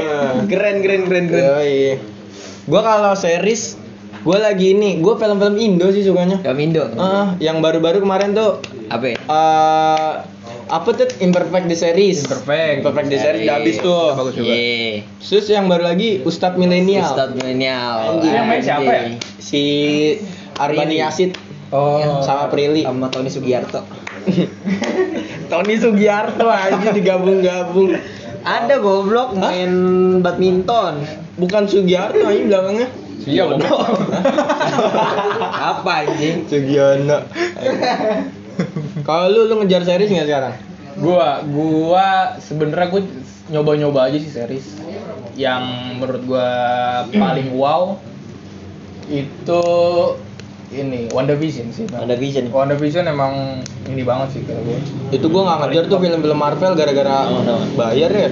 Keren 0.45 0.75
keren 0.81 1.01
keren 1.05 1.25
keren. 1.27 1.43
Yoi. 1.45 1.97
Gua 2.65 2.81
kalau 2.81 3.13
series 3.13 3.77
gua 4.21 4.41
lagi 4.41 4.73
ini, 4.73 4.97
gua 4.97 5.15
film-film 5.15 5.55
Indo 5.55 5.87
sih 5.89 6.01
sukanya. 6.01 6.41
Film 6.41 6.59
Indo. 6.59 6.83
Ah, 6.95 7.37
yang 7.37 7.59
baru-baru 7.59 8.01
kemarin 8.01 8.33
tuh 8.33 8.59
Apa 8.87 9.05
ya? 9.07 9.17
eh 9.19 10.11
apa 10.67 10.89
tuh 10.91 11.07
Imperfect 11.17 11.65
the 11.65 11.77
Series. 11.77 12.23
Imperfect. 12.23 12.83
Imperfect 12.83 13.07
the 13.07 13.19
Series 13.19 13.45
udah 13.45 13.55
habis 13.55 13.75
tuh. 13.79 14.05
Bagus 14.15 14.33
juga. 14.35 14.51
Iya. 14.51 15.07
Terus 15.21 15.47
yang 15.47 15.65
baru 15.67 15.83
lagi 15.85 16.09
Ustadz 16.21 16.59
Milenial. 16.59 17.07
Ustadz 17.07 17.35
milenial. 17.35 18.19
Yang 18.19 18.45
main 18.45 18.61
siapa 18.61 18.89
ya? 18.89 19.03
Si 19.39 19.63
Arwani 20.55 20.99
Yasid 20.99 21.31
Oh. 21.67 22.23
sama 22.23 22.47
Prilly. 22.47 22.83
Sama 22.83 23.07
Tony 23.07 23.27
Sugiarto. 23.27 23.83
Tony 25.51 25.75
Sugiarto 25.79 26.47
aja 26.47 26.89
digabung-gabung. 26.91 27.95
Ada 28.43 28.79
goblok 28.79 29.35
main 29.35 29.71
badminton. 30.23 31.03
Bukan 31.39 31.63
Sugiarto 31.67 32.27
aja 32.27 32.41
belakangnya. 32.43 32.87
Iya, 33.27 33.43
goblok. 33.49 33.87
Apa 35.55 36.07
anjing? 36.07 36.47
Sugiono. 36.47 37.27
Kalau 39.03 39.25
lu 39.29 39.47
lu 39.47 39.61
ngejar 39.63 39.85
series 39.85 40.11
nggak 40.11 40.27
sekarang? 40.27 40.55
gua 40.97 41.45
gua 41.45 42.05
sebenarnya 42.41 42.87
gua 42.89 43.01
nyoba-nyoba 43.53 43.99
aja 44.09 44.17
sih 44.17 44.33
series. 44.33 44.67
yang 45.37 45.93
menurut 46.01 46.25
gua 46.25 46.49
paling 47.13 47.53
wow 47.53 48.01
itu 49.05 49.63
ini 50.73 51.05
WandaVision 51.13 51.69
sih 51.69 51.85
Bang. 51.85 52.09
WandaVision. 52.09 52.49
WandaVision 52.49 53.05
emang 53.05 53.61
ini 53.87 54.01
banget 54.01 54.27
sih 54.31 54.41
kata 54.43 54.61
gua 54.61 54.77
Itu 55.09 55.25
gua 55.27 55.41
nggak 55.45 55.57
ngejar 55.63 55.83
tuh 55.87 55.97
film-film 55.97 56.37
Marvel 56.37 56.71
gara-gara 56.73 57.17
Oh, 57.25 57.41
no. 57.41 57.55
bayar 57.73 58.09
ya. 58.09 58.29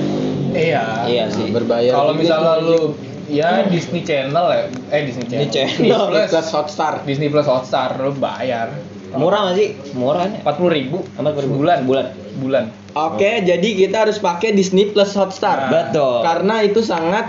iya 0.52 0.84
Iya 1.06 1.26
sih. 1.30 1.50
Berbayar. 1.50 1.92
kalau 1.94 2.12
juga 2.12 2.22
misalnya 2.22 2.54
lu 2.62 2.80
ya 3.26 3.66
Disney 3.66 4.02
Channel 4.02 4.46
ya 4.48 4.62
eh 4.92 5.02
Disney 5.04 5.26
Channel 5.26 5.42
Disney 5.42 5.56
Channel. 5.56 5.72
Disney 5.82 5.90
Plus 5.90 6.30
Plus 6.30 6.50
Hotstar. 6.52 6.94
Disney 7.04 7.28
Plus 7.28 7.46
Hotstar 7.46 7.90
lu 7.96 8.12
bayar 8.14 8.70
Murah 9.12 9.48
nggak 9.48 9.56
sih? 9.56 9.68
Murah 9.94 10.28
kan? 10.28 10.32
empat 10.38 10.56
puluh 10.56 10.72
ribu 10.72 10.98
Empat 11.16 11.32
puluh 11.34 11.46
ribu. 11.46 11.56
bulan 11.58 11.80
Bulan. 11.84 12.06
bulan 12.38 12.66
Oke, 12.94 13.44
jadi 13.44 13.70
kita 13.76 14.08
harus 14.08 14.20
pakai 14.20 14.52
Disney 14.52 14.88
Plus 14.88 15.12
Hotstar. 15.14 15.68
Nah. 15.68 15.92
Betul. 15.92 16.20
Karena 16.22 16.64
itu 16.64 16.80
sangat 16.80 17.28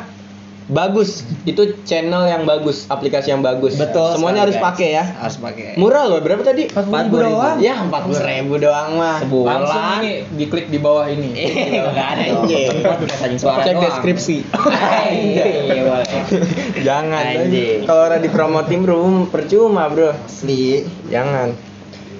bagus. 0.67 1.23
Itu 1.47 1.79
channel 1.87 2.27
yang 2.27 2.43
bagus, 2.43 2.87
aplikasi 2.91 3.31
yang 3.31 3.43
bagus. 3.43 3.79
Betul. 3.79 4.19
Semuanya 4.19 4.47
harus 4.47 4.59
pakai 4.59 4.89
ya. 4.99 5.05
Harus 5.19 5.39
pakai. 5.39 5.79
Murah 5.79 6.11
loh, 6.11 6.19
berapa 6.23 6.43
tadi? 6.43 6.67
40.000 6.71 7.11
doang. 7.11 7.57
Ya, 7.63 7.75
40 7.87 8.19
ribu 8.23 8.55
doang 8.59 8.99
mah. 8.99 9.19
Sebulan. 9.23 9.55
langsung 9.57 9.85
ini 10.03 10.13
diklik 10.35 10.67
di 10.71 10.79
bawah 10.79 11.07
ini 11.11 11.31
Eh, 11.37 11.81
nggak 11.81 12.09
ada 12.19 12.25
anjing 13.23 13.39
suara 13.41 13.63
Cek 13.63 13.75
deskripsi. 13.79 14.39
Iya, 15.07 15.83
boleh. 15.87 16.21
Jangan. 16.87 17.25
Kalau 17.87 18.03
udah 18.11 18.21
dipromotin 18.21 18.81
bro, 18.83 19.27
percuma 19.31 19.87
bro. 19.89 20.13
Asli. 20.27 20.83
Jangan. 21.09 21.55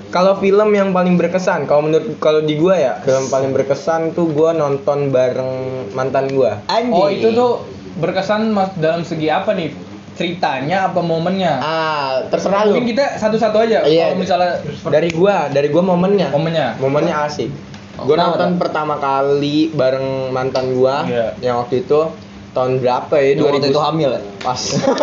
Kalau 0.07 0.39
film 0.39 0.71
yang 0.73 0.95
paling 0.95 1.19
berkesan, 1.19 1.67
kalau 1.67 1.91
menurut 1.91 2.17
kalau 2.23 2.41
di 2.41 2.57
gua 2.57 2.79
ya, 2.79 2.93
film 3.03 3.27
paling 3.27 3.51
berkesan 3.53 4.15
tuh 4.15 4.31
gua 4.31 4.55
nonton 4.55 5.11
bareng 5.11 5.53
mantan 5.93 6.31
gua. 6.33 6.63
Anjing. 6.71 6.95
oh 6.95 7.09
itu 7.11 7.29
tuh 7.35 7.76
berkesan 7.97 8.51
mas 8.51 8.71
dalam 8.75 9.03
segi 9.03 9.27
apa 9.27 9.53
nih 9.53 9.73
ceritanya 10.13 10.89
apa 10.89 11.01
momennya 11.01 11.53
Ah, 11.57 12.25
terserah 12.27 12.65
lu. 12.65 12.73
mungkin 12.73 12.89
kita 12.89 13.17
satu-satu 13.17 13.57
aja 13.59 13.85
Iya. 13.85 14.11
kalau 14.11 14.17
misalnya 14.19 14.53
dari 14.87 15.09
gua, 15.11 15.49
dari 15.49 15.69
gua 15.69 15.83
momennya. 15.85 16.29
momennya 16.31 16.67
Momennya 16.77 17.17
asik. 17.25 17.53
Gua 17.99 18.13
Kenapa 18.13 18.29
nonton 18.35 18.51
pertama 18.57 18.95
kali 18.97 19.69
bareng 19.71 20.29
mantan 20.31 20.73
gua 20.73 21.05
Iya. 21.05 21.37
yang 21.43 21.57
waktu 21.59 21.83
itu 21.83 22.13
tahun 22.53 22.81
berapa 22.81 23.13
ya? 23.15 23.29
Yang 23.35 23.45
waktu 23.47 23.69
itu 23.69 23.81
hamil 23.83 24.11
ya? 24.11 24.21
Pas. 24.39 24.61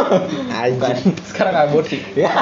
Anjir. 0.57 0.97
sekarang 1.23 1.53
kabur 1.55 1.83
sih 1.83 2.01
Ya, 2.13 2.33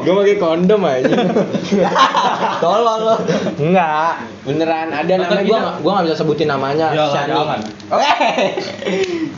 Gue 0.00 0.14
pakai 0.14 0.36
kondom 0.38 0.80
aja. 0.82 1.12
Tolol 2.64 3.00
lo. 3.04 3.16
Enggak, 3.58 4.24
beneran 4.48 4.88
ada 4.88 5.12
Nonton 5.20 5.44
namanya 5.44 5.44
gua 5.44 5.60
gua 5.84 5.90
nggak 6.00 6.06
bisa 6.08 6.16
sebutin 6.24 6.48
namanya. 6.48 6.86
Jangan, 6.96 7.12
Shani. 7.12 7.32
jangan. 7.36 7.60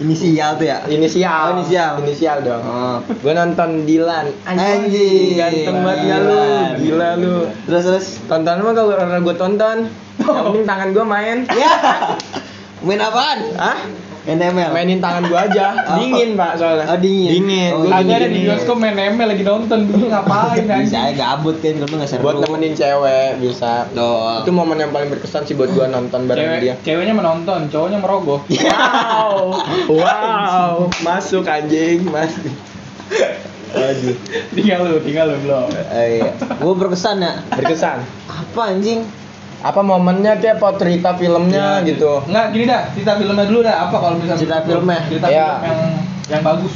Inisial 0.00 0.50
tuh 0.56 0.66
ya? 0.70 0.78
Inisial. 0.86 1.40
Oh, 1.50 1.52
inisial. 1.58 1.92
Inisial 2.00 2.36
dong. 2.46 2.62
Oh. 2.62 2.98
Gue 3.20 3.32
nonton 3.34 3.84
Dilan. 3.84 4.32
Anjing. 4.48 5.36
Ganteng 5.36 5.76
banget 5.84 5.98
nggak 6.06 6.20
lu? 6.22 6.30
Dilan. 6.30 6.72
Gila 6.80 7.08
lu. 7.20 7.36
Terus 7.68 7.82
terus. 7.84 8.06
Tonton 8.30 8.62
mah 8.64 8.72
kalau 8.72 8.96
karena 8.96 9.18
gue 9.20 9.34
tonton. 9.36 9.78
Yang 10.20 10.44
penting 10.46 10.64
tangan 10.64 10.88
gue 10.94 11.04
main. 11.04 11.38
Ya. 11.52 11.74
Main 12.80 13.00
apaan? 13.02 13.38
Hah? 13.60 13.78
Main 14.22 14.36
ML. 14.38 14.70
Mainin 14.70 14.98
tangan 14.98 15.24
gue 15.24 15.38
aja. 15.40 15.66
Oh. 15.90 15.96
Dingin 15.96 16.36
pak 16.36 16.54
soalnya. 16.54 16.86
Oh, 16.86 16.96
dingin. 16.96 17.30
Dingin. 17.34 17.70
Oh, 17.72 17.82
Gua 17.82 17.98
ada 17.98 18.04
dingin. 18.20 18.30
di 18.30 18.40
bioskop 18.44 18.76
main 18.76 18.92
ML 18.94 19.26
lagi 19.26 19.42
nonton 19.42 19.78
dulu 19.84 20.04
ngapain 20.06 20.62
Bisa 20.62 20.74
anjing 20.76 20.94
aja 20.94 21.14
gabut 21.14 21.56
kan 21.58 21.74
kalau 21.76 21.96
nggak 21.96 22.06
seru. 22.06 22.22
Buat 22.22 22.36
nemenin 22.40 22.72
cewek 22.72 23.30
bisa. 23.38 23.88
Tuh. 23.90 24.40
Itu 24.40 24.50
momen 24.50 24.76
yang 24.76 24.90
paling 24.90 25.08
berkesan 25.08 25.42
sih 25.42 25.54
buat 25.54 25.68
gue 25.68 25.82
nonton 25.84 26.24
bareng 26.24 26.46
Cewek, 26.46 26.60
dia. 26.60 26.74
ceweknya 26.80 27.12
menonton 27.12 27.66
cowoknya 27.66 27.98
merogoh 27.98 28.40
Wow, 28.50 29.56
wow, 29.88 30.72
masuk 31.00 31.44
anjing, 31.44 32.04
masuk. 32.04 32.52
Aduh, 33.70 34.14
tinggal 34.50 34.82
lu 34.82 34.98
tinggal 34.98 35.26
lu 35.26 35.36
belum 35.40 35.70
Eh, 35.90 36.18
iya. 36.18 36.30
Gua 36.58 36.74
berkesan 36.76 37.18
ya. 37.18 37.38
berkesan. 37.50 38.02
Apa 38.26 38.74
anjing? 38.74 39.06
Apa 39.60 39.80
momennya 39.80 40.36
kayak 40.36 40.56
apa 40.56 40.72
cerita 40.74 41.12
filmnya 41.14 41.84
gitu? 41.84 42.24
Nggak 42.24 42.44
gini 42.50 42.64
dah 42.64 42.82
cerita 42.90 43.12
filmnya 43.14 43.44
dulu 43.44 43.60
dah 43.60 43.76
apa 43.84 43.96
kalau 43.96 44.16
misalnya 44.16 44.40
Cerita 44.40 44.58
filmnya? 44.62 45.00
cerita 45.04 45.26
Iya. 45.26 45.46
film 45.46 45.60
yang 45.62 45.80
yang 46.28 46.42
bagus 46.42 46.72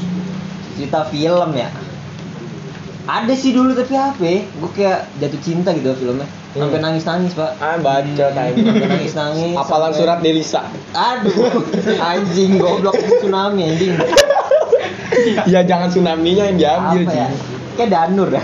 Cerita 0.75 1.01
film 1.07 1.51
ya. 1.55 1.69
Ada 3.05 3.33
sih 3.33 3.53
dulu 3.53 3.73
tapi 3.73 3.95
apa? 3.95 4.33
Gue 4.51 4.71
kayak 4.73 5.09
jatuh 5.17 5.41
cinta 5.41 5.71
gitu 5.73 5.93
filmnya. 5.95 6.25
Sampai 6.53 6.77
Hmm. 6.77 6.85
nangis 6.85 7.05
nangis 7.05 7.33
pak. 7.33 7.51
Ah, 7.59 7.77
baca 7.77 8.27
tadi. 8.27 8.61
Sampai 8.61 8.87
nangis 8.87 9.13
nangis. 9.13 9.55
Apalan 9.55 9.93
surat 9.93 10.19
Delisa. 10.21 10.63
Aduh, 10.93 11.51
anjing 11.99 12.57
goblok 12.57 12.95
tsunami 12.95 13.61
anjing. 13.67 13.97
Ya 15.47 15.63
jangan 15.63 15.87
tsunami-nya 15.87 16.51
yang 16.51 16.59
diambil, 16.59 17.07
Apa 17.07 17.13
ya? 17.15 17.29
Kayak 17.75 17.91
danur 17.91 18.29
ya. 18.31 18.39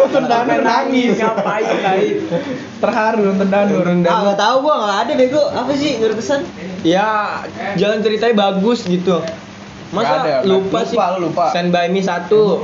Nonton 0.00 0.24
Danur 0.24 0.60
nangis, 0.60 1.12
ngapain 1.14 1.64
tadi? 1.78 2.08
terharu 2.80 3.20
nonton 3.26 3.48
Danur 3.48 3.84
Ah 4.06 4.18
nggak 4.24 4.38
tahu 4.38 4.56
gua 4.60 4.74
nggak 4.80 4.98
ada 5.04 5.12
bego. 5.14 5.42
Apa 5.46 5.72
sih 5.74 6.00
berkesan? 6.00 6.40
Ya, 6.80 7.44
jalan 7.76 8.00
ceritanya 8.00 8.32
bagus 8.32 8.84
gitu. 8.84 9.20
Masa 9.90 10.22
ada, 10.22 10.46
lupa, 10.46 10.86
lupa, 10.86 10.86
sih? 10.86 10.94
lu 10.94 11.18
lupa. 11.26 11.44
Stand 11.50 11.74
by 11.74 11.90
me 11.90 11.98
satu. 11.98 12.62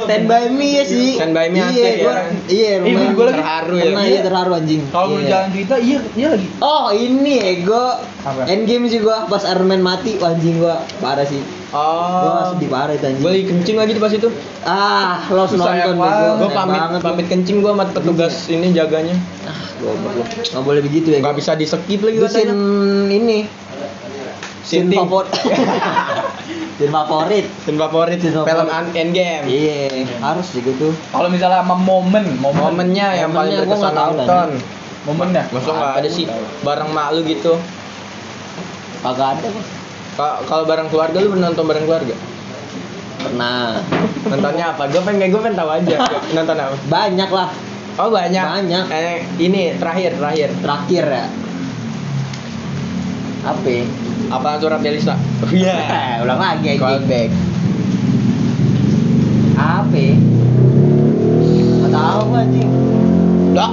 Stand 0.00 0.24
by 0.24 0.46
me 0.48 0.68
ya 0.72 0.84
sih. 0.86 1.18
Stand 1.18 1.34
by 1.34 1.50
me 1.50 1.58
iya, 1.58 1.66
asik 1.66 1.82
ya. 1.82 1.98
gua, 1.98 2.14
Iya, 2.46 2.70
Eh, 2.70 2.76
lumayan. 2.78 3.10
gua 3.10 3.24
lagi 3.26 3.36
terharu 3.36 3.74
ya. 3.74 3.84
Pernah 3.84 4.04
iya 4.06 4.20
terharu 4.22 4.50
anjing. 4.54 4.82
kalau 4.88 5.04
Iya. 5.04 5.12
mau 5.12 5.26
jalan 5.26 5.48
cerita 5.50 5.74
iya 5.76 5.98
iya 6.14 6.26
lagi 6.30 6.48
Oh 6.62 6.86
ini 6.88 7.34
ego 7.42 7.84
Apa? 8.22 8.40
Endgame 8.46 8.86
sih 8.86 9.02
gua 9.02 9.26
pas 9.26 9.42
Iron 9.44 9.66
Man 9.66 9.82
mati 9.82 10.14
wah, 10.16 10.30
anjing 10.30 10.56
gua 10.56 10.78
parah 11.02 11.26
sih 11.26 11.42
Gua 11.74 11.82
Oh. 11.82 12.54
sedih 12.54 12.70
parah 12.70 12.94
itu 12.94 13.02
anjing 13.02 13.18
Gue 13.18 13.30
lagi 13.34 13.44
kencing 13.50 13.74
lagi 13.74 13.90
tuh 13.92 14.02
pas 14.02 14.12
itu. 14.14 14.28
Ah 14.62 15.18
lo 15.26 15.42
harus 15.42 15.58
nonton 15.58 15.66
banget. 15.66 15.98
bego 15.98 16.06
Gue 16.38 16.46
Sayang 16.46 16.54
pamit 16.54 16.78
banget 16.78 17.00
pamit 17.02 17.26
kencing 17.26 17.56
gue 17.58 17.72
sama 17.74 17.84
petugas 17.90 18.34
ini 18.46 18.66
jaganya. 18.70 19.16
Ah 19.42 19.58
goblok 19.76 20.12
lu 20.14 20.22
Nggak 20.22 20.62
boleh 20.62 20.80
begitu 20.80 21.08
ya 21.10 21.18
Gak 21.18 21.34
bisa 21.34 21.52
di 21.52 21.66
skip 21.66 22.00
lagi 22.00 22.18
katanya. 22.22 22.54
ini 23.10 23.38
Shooting. 24.64 24.96
favorit 24.96 25.28
Scene 26.78 26.88
favorit 26.88 27.46
Scene 27.60 27.76
favorit 27.76 28.18
film 28.22 28.66
Endgame. 28.94 29.44
Iya 29.44 30.08
harus 30.22 30.46
juga 30.54 30.70
tuh 30.78 30.92
kalau 31.10 31.28
misalnya 31.28 31.60
sama 31.60 31.74
momen 31.74 32.38
momen 32.38 32.70
Momennya 32.72 33.18
yang 33.18 33.34
paling 33.34 33.50
gua 33.52 33.66
berkesan 33.66 33.92
nonton. 33.92 34.48
momennya 35.04 35.42
nggak 35.52 36.00
ada 36.00 36.08
sih 36.08 36.24
bareng 36.62 36.88
mak 36.90 37.12
lu 37.12 37.26
gitu. 37.26 37.58
Kagak 39.02 39.36
ada 39.36 39.46
bos 39.52 39.68
Kalau 40.18 40.64
bareng 40.64 40.88
keluarga 40.88 41.18
lu 41.18 41.34
pernah 41.34 41.50
nonton 41.50 41.66
bareng 41.66 41.84
keluarga? 41.86 42.14
Pernah 43.18 43.82
Nontonnya 44.30 44.64
apa? 44.76 44.86
Gue 44.86 45.02
pengen 45.02 45.32
gue 45.32 45.40
pengen 45.42 45.58
tahu 45.58 45.70
aja. 45.74 45.96
Nonton 46.36 46.56
apa? 46.60 46.76
Banyak 46.86 47.30
lah 47.34 47.48
Oh 47.94 48.10
banyak. 48.10 48.42
Banyak. 48.42 48.84
Eh, 48.90 49.22
ini 49.38 49.78
terakhir 49.78 50.18
terakhir. 50.18 50.50
Terakhir 50.58 51.04
ya 51.06 51.26
Apa 53.46 53.66
ya? 53.70 53.84
Apa 54.34 54.58
surat 54.58 54.80
Delisa? 54.82 55.14
Oh, 55.14 55.50
Iya. 55.52 56.18
Ulang 56.26 56.40
lagi 56.42 56.74
anjing 56.74 56.80
Callback. 56.80 57.30
Apa 59.54 59.94
ya? 59.94 60.14
Nggak 61.84 61.92
tahu 61.92 62.26
anjing 62.34 62.70
Dah. 63.54 63.70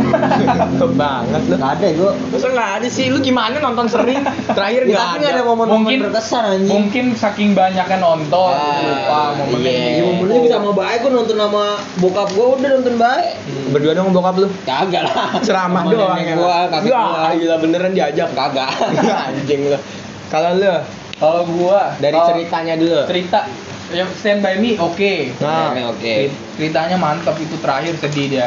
banget 0.92 1.42
lu. 1.46 1.54
Nggak 1.56 1.72
ada 1.72 1.86
gua 1.94 2.10
Masa 2.28 2.46
nggak 2.48 2.70
ada 2.76 2.88
sih? 2.88 3.06
Lu 3.08 3.18
gimana 3.20 3.56
nonton 3.56 3.86
sering? 3.86 4.20
Terakhir 4.48 4.82
Ya, 4.84 4.90
nggak 4.90 5.06
tapi 5.06 5.18
ada. 5.20 5.30
ada 5.32 5.42
momen-momen 5.44 5.76
Mungkin- 5.80 6.00
berkesan 6.04 6.42
anjing 6.44 6.70
mungkin 6.72 7.04
saking 7.14 7.50
banyaknya 7.52 7.98
nonton 7.98 8.50
Ah, 8.50 8.80
lupa 8.80 9.20
momennya 9.38 9.70
iya. 9.70 9.98
Ya 9.98 10.02
momennya 10.04 10.38
bisa 10.40 10.56
sama 10.56 10.72
baik 10.72 10.98
gua 11.00 11.12
nonton 11.14 11.36
sama 11.36 11.64
bokap 11.96 12.28
gua 12.32 12.46
udah 12.54 12.70
nonton 12.72 12.94
baik 12.96 13.30
Berdua 13.70 13.92
dong 13.94 14.10
bokap 14.10 14.34
lu. 14.36 14.48
Kagak 14.64 15.02
lah 15.06 15.38
Ceramah 15.38 15.82
doang 15.86 16.16
nenek 16.16 16.26
ya. 16.26 16.34
gua, 16.36 16.56
kakek 16.68 16.90
Ya, 16.90 17.00
gua 17.00 17.30
gila 17.32 17.56
beneran 17.58 17.92
diajak. 17.92 18.28
Kagak 18.32 18.70
Anjing 19.28 19.60
lu. 19.66 19.78
Kalau 20.26 20.50
lu 20.54 20.74
kalau 21.16 21.42
gua 21.46 21.92
dari 21.98 22.16
kalau 22.16 22.28
ceritanya 22.32 22.74
dulu. 22.74 23.04
cerita 23.04 23.44
yang 23.90 24.08
stand 24.14 24.40
by 24.40 24.54
me 24.56 24.78
oke 24.78 25.12
Nah, 25.38 25.74
Oke, 25.90 26.30
Cer- 26.30 26.34
ceritanya 26.56 26.96
mantap 26.96 27.34
itu 27.36 27.58
terakhir 27.58 27.98
sedih 27.98 28.26
dia 28.30 28.46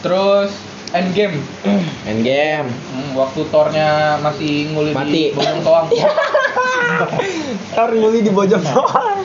terus 0.00 0.50
Endgame 0.90 1.38
Endgame. 2.02 2.66
Hmm, 2.66 3.10
waktu 3.14 3.46
Thornya 3.54 4.18
masih 4.18 4.74
nguli 4.74 4.90
Mati. 4.90 5.10
di 5.14 5.22
bojong 5.30 5.60
toang 5.62 5.86
Ntar 7.72 7.90
nguli 7.94 8.18
di 8.26 8.30
bojong 8.34 8.64
doang. 8.66 9.22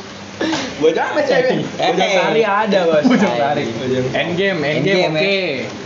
Bojong 0.78 1.08
apa 1.10 1.22
cewek? 1.26 1.66
Bojong 1.66 2.12
sari 2.14 2.44
ada, 2.46 2.80
Bos. 2.86 3.04
Bojong 3.10 3.36
sari. 3.40 3.64
Bojong. 3.82 4.06
Endgame, 4.14 4.60
Endgame 4.62 5.10
Endgame, 5.10 5.16
oke. 5.18 5.38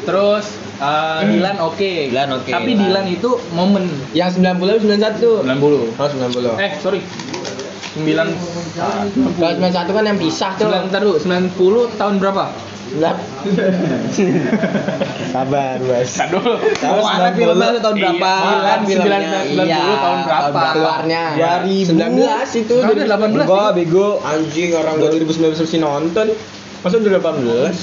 Terus 0.03 0.46
uh, 0.81 1.22
Dilan 1.24 1.58
oke. 1.63 1.91
Dilan 2.12 2.29
oke, 2.36 2.50
Tapi 2.51 2.72
Dilan. 2.75 2.84
Dilan 2.84 3.05
itu 3.15 3.29
momen 3.55 3.86
Yang 4.12 4.43
90 4.43 4.84
91. 4.84 5.48
90. 5.48 5.96
Oh, 5.96 6.08
90. 6.12 6.60
Eh, 6.60 6.72
sorry. 6.84 7.00
9 7.96 8.03
Kalau 8.75 9.53
91 9.63 9.96
kan 9.96 10.03
yang 10.03 10.19
pisah 10.19 10.51
tuh. 10.60 10.67
9 10.67 10.91
taruh 10.91 11.15
90 11.15 11.96
tahun 11.96 12.15
berapa? 12.19 12.46
Lah. 12.98 13.13
Sabar, 15.29 15.77
Bos. 15.77 16.10
Dulu. 16.25 16.53
Tahun 16.74 17.03
Mana 17.05 17.29
90. 17.29 17.38
filmnya 17.38 17.67
lu 17.69 17.79
tahun 17.79 17.96
berapa? 18.01 18.34
Iya, 18.34 18.74
filmnya. 18.81 19.17
990 19.53 19.69
Iya, 19.69 19.77
tahun 20.01 20.19
berapa? 20.25 20.62
keluarnya? 20.74 21.24
2000. 21.62 21.93
19 21.93 22.63
itu. 22.65 22.75
Kan 22.81 22.89
udah 22.89 23.05
18 23.05 23.46
Enggak, 23.46 23.69
bego. 23.77 24.08
Anjing 24.25 24.69
orang 24.74 24.96
2019 24.98 25.62
mesti 25.62 25.77
nonton. 25.77 26.27
Masa 26.79 26.96
udah 26.98 27.22
18? 27.22 27.77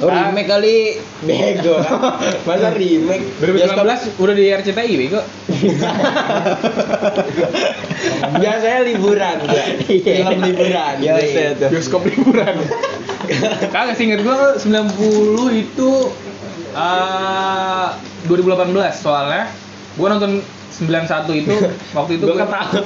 Oh, 0.00 0.08
remake 0.08 0.48
kali. 0.48 0.96
Bego. 1.20 1.76
Masa 2.48 2.72
remake? 2.72 3.24
2019 3.44 4.16
udah 4.16 4.34
di 4.34 4.44
RCTI 4.48 4.92
bego. 4.96 5.20
Biasanya 8.40 8.80
liburan, 8.86 9.36
Bro. 9.44 9.64
Film 9.84 10.38
liburan. 10.40 10.94
Iya, 10.96 11.12
Biasa 11.12 11.28
iya. 11.36 11.50
itu. 11.52 11.66
Bioskop 11.68 12.02
liburan. 12.08 12.56
Kagak 13.70 13.94
sih 13.96 14.10
inget 14.10 14.20
gua 14.22 14.58
90 14.58 15.62
itu 15.62 15.90
eh 16.70 17.88
2018 18.26 18.70
soalnya 18.94 19.50
gua 19.94 20.06
nonton 20.14 20.42
91 20.80 21.44
itu 21.44 21.52
waktu 21.96 22.12
itu 22.16 22.24
Gue 22.24 22.36
gua 22.40 22.46
kata 22.48 22.80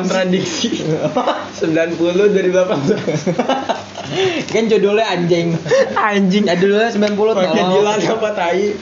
kontradiksi 0.00 0.70
90 1.60 1.98
2018 1.98 2.54
kan 4.52 4.64
judulnya 4.68 5.06
anjing. 5.08 5.56
Anjing 5.96 6.44
Ya 6.44 6.54
dulu 6.54 6.76
90 6.76 6.94
Pakai 6.94 7.50
tolong. 7.50 7.72
Dilan 7.80 7.98
apa 8.04 8.28
tai 8.36 8.76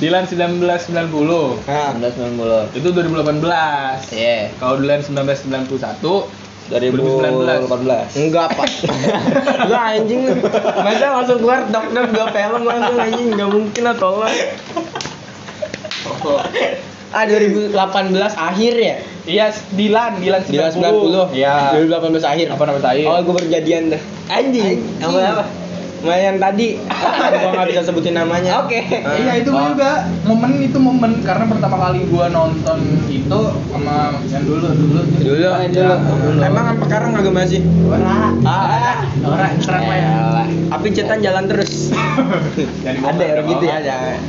Dilan 0.00 0.24
1990 0.24 1.68
Nah 1.68 1.92
1990. 1.92 2.78
itu 2.80 2.88
2018. 2.88 4.16
Iya. 4.16 4.48
Kalau 4.56 4.80
Dilan 4.80 5.04
1991 5.04 6.49
2018. 6.70 8.14
Enggak 8.14 8.46
pak 8.54 8.68
Lu 9.68 9.74
anjing 9.74 10.20
lu 10.22 10.34
Masa 10.80 11.06
langsung 11.10 11.38
keluar 11.42 11.66
dokter 11.66 12.06
dua 12.06 12.26
film 12.30 12.62
langsung 12.62 12.96
anjing 12.96 13.26
Enggak 13.34 13.50
mungkin 13.50 13.82
lah 13.82 13.94
tolong 13.98 14.30
Ah 17.10 17.26
2018 17.26 17.74
akhir 18.38 18.74
ya? 18.78 18.96
Iya, 19.26 19.46
Dilan, 19.74 20.22
Dilan 20.22 20.40
90. 20.46 20.54
Dilan 20.54 20.72
90 21.34 21.34
Iya. 21.34 21.74
2018 21.74 22.22
akhir 22.22 22.46
Apa 22.54 22.62
nama 22.70 22.78
tadi? 22.78 23.02
Oh 23.02 23.18
gue 23.18 23.34
berjadian 23.34 23.90
dah 23.90 24.02
Anjing. 24.30 24.78
Nama 25.02 25.18
apa? 25.34 25.44
Nah 25.44 25.69
yang 26.02 26.36
tadi 26.36 26.80
Gue 26.80 27.50
gak 27.50 27.68
bisa 27.68 27.82
sebutin 27.82 28.14
namanya 28.14 28.60
Oke. 28.60 28.80
Ah. 29.00 29.12
Iya 29.14 29.32
itu 29.38 29.50
Oh. 29.50 29.68
juga 29.68 30.06
momen 30.22 30.56
itu 30.58 30.76
momen 30.76 31.20
karena 31.20 31.44
pertama 31.44 31.76
kali 31.78 32.06
gua 32.06 32.28
nonton 32.28 32.78
itu 33.06 33.40
sama 33.66 33.96
yang 34.24 34.42
dulu 34.42 34.66
dulu 34.70 35.00
Dulu, 35.20 35.36
yang 35.58 35.68
dulu. 35.68 35.94
dulu. 36.16 36.40
Emang 36.40 36.64
sampai 36.66 36.86
sekarang 36.86 37.08
kagak 37.12 37.34
masih? 37.34 37.60
Ora. 37.84 38.32
Ah, 38.42 38.96
Ora 39.20 39.46
serang. 39.58 39.84
Elah. 39.84 40.46
Tapi 40.70 40.86
cetan 40.90 41.18
jalan 41.18 41.44
terus. 41.46 41.92
Jadi 42.84 42.98
Ada 42.98 43.20
ya, 43.20 43.30
orang 43.34 43.46
gitu 43.46 43.64
ya? 43.64 43.76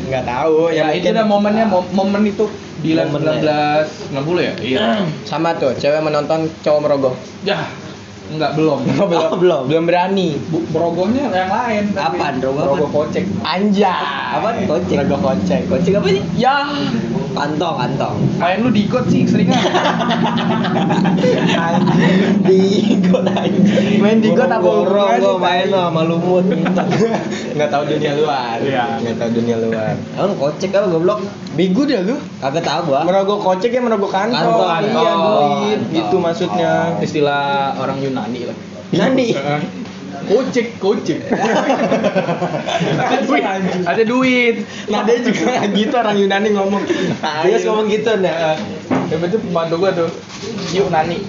Nggak 0.05 0.23
tahu. 0.25 0.55
Ya, 0.69 0.85
itu 0.91 1.07
udah 1.07 1.25
momennya 1.25 1.65
mom- 1.65 1.91
momen 1.91 2.25
itu 2.25 2.45
Dilan 2.81 3.07
Momennya. 3.07 3.85
1990 4.09 4.41
ya? 4.41 4.53
Iya. 4.57 4.85
Sama 5.21 5.53
tuh, 5.53 5.71
cewek 5.73 6.01
menonton 6.01 6.49
cowok 6.59 6.79
merogoh. 6.81 7.13
ya. 7.41 7.69
Enggak 8.31 8.51
belum. 8.55 8.79
Oh, 9.01 9.35
belum. 9.37 9.61
Belum 9.67 9.83
berani. 9.85 10.39
Bu, 10.49 10.63
yang 11.35 11.51
lain. 11.51 11.83
tapi. 11.91 12.17
Merogoh 12.19 12.53
Merogoh 12.55 12.87
apaan? 12.87 13.11
kocek. 13.11 13.23
Anja. 13.43 13.95
Apaan? 14.39 14.63
Kocek. 14.67 14.95
Merogoh 15.03 15.19
kocek. 15.19 15.61
Kocek 15.67 15.93
apa 15.99 16.07
sih? 16.09 16.23
Ya. 16.39 16.55
Kantong, 17.31 17.75
kantong. 17.79 18.15
Main 18.39 18.59
lu 18.63 18.69
di 18.75 18.87
got 18.87 19.07
sih 19.07 19.23
seringan. 19.23 19.59
Di. 22.43 22.90
Main 24.11 24.19
di 24.19 24.35
got 24.35 24.51
apa 24.51 24.67
hubungannya 24.67 25.23
gua 25.23 25.31
sih, 25.31 25.39
main 25.39 25.67
sama 25.71 26.01
lumut. 26.03 26.43
Nggak 27.55 27.69
tahu 27.71 27.83
dunia 27.87 28.11
luar. 28.19 28.59
Iya. 28.59 28.99
Nggak 28.99 29.15
tahu 29.23 29.29
dunia 29.39 29.55
luar. 29.55 29.95
Emang 30.19 30.35
kocek 30.35 30.75
apa 30.75 30.87
goblok? 30.91 31.23
Bigu 31.55 31.87
deh 31.87 32.03
lu. 32.03 32.19
Kagak 32.43 32.67
tahu 32.67 32.91
gua. 32.91 33.07
Merogoh 33.07 33.39
kocek 33.39 33.71
ya 33.71 33.79
merogoh 33.79 34.11
kantong. 34.11 34.67
Kantong, 34.67 34.83
Iya, 34.91 35.13
duit. 35.15 35.79
Gitu 35.95 36.15
maksudnya. 36.19 36.99
Istilah 36.99 37.79
orang 37.79 38.03
Yunani 38.03 38.51
lah. 38.51 38.57
Nani. 38.91 39.31
Kocek, 40.21 40.77
kocek. 40.77 41.17
ada 42.83 43.25
duit, 43.25 43.41
ada 43.87 44.03
duit. 44.05 44.55
Nah 44.91 45.01
dia 45.01 45.17
juga 45.23 45.65
gitu 45.79 45.95
orang 45.97 46.19
Yunani 46.19 46.51
ngomong. 46.51 46.83
Dia 47.47 47.57
ngomong 47.63 47.87
gitu 47.89 48.11
nah. 48.19 48.53
Ya 49.11 49.19
itu 49.19 49.37
pembantu 49.43 49.75
gua 49.83 49.91
tuh. 49.91 50.09
Yuk 50.71 50.87
Nani. 50.87 51.19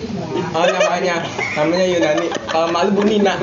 Oh 0.55 0.64
namanya, 0.64 1.27
namanya 1.59 1.87
Yunani. 1.88 2.29
Kalau 2.49 2.68
malu 2.71 2.95
Bu 2.95 3.03
Nina. 3.05 3.37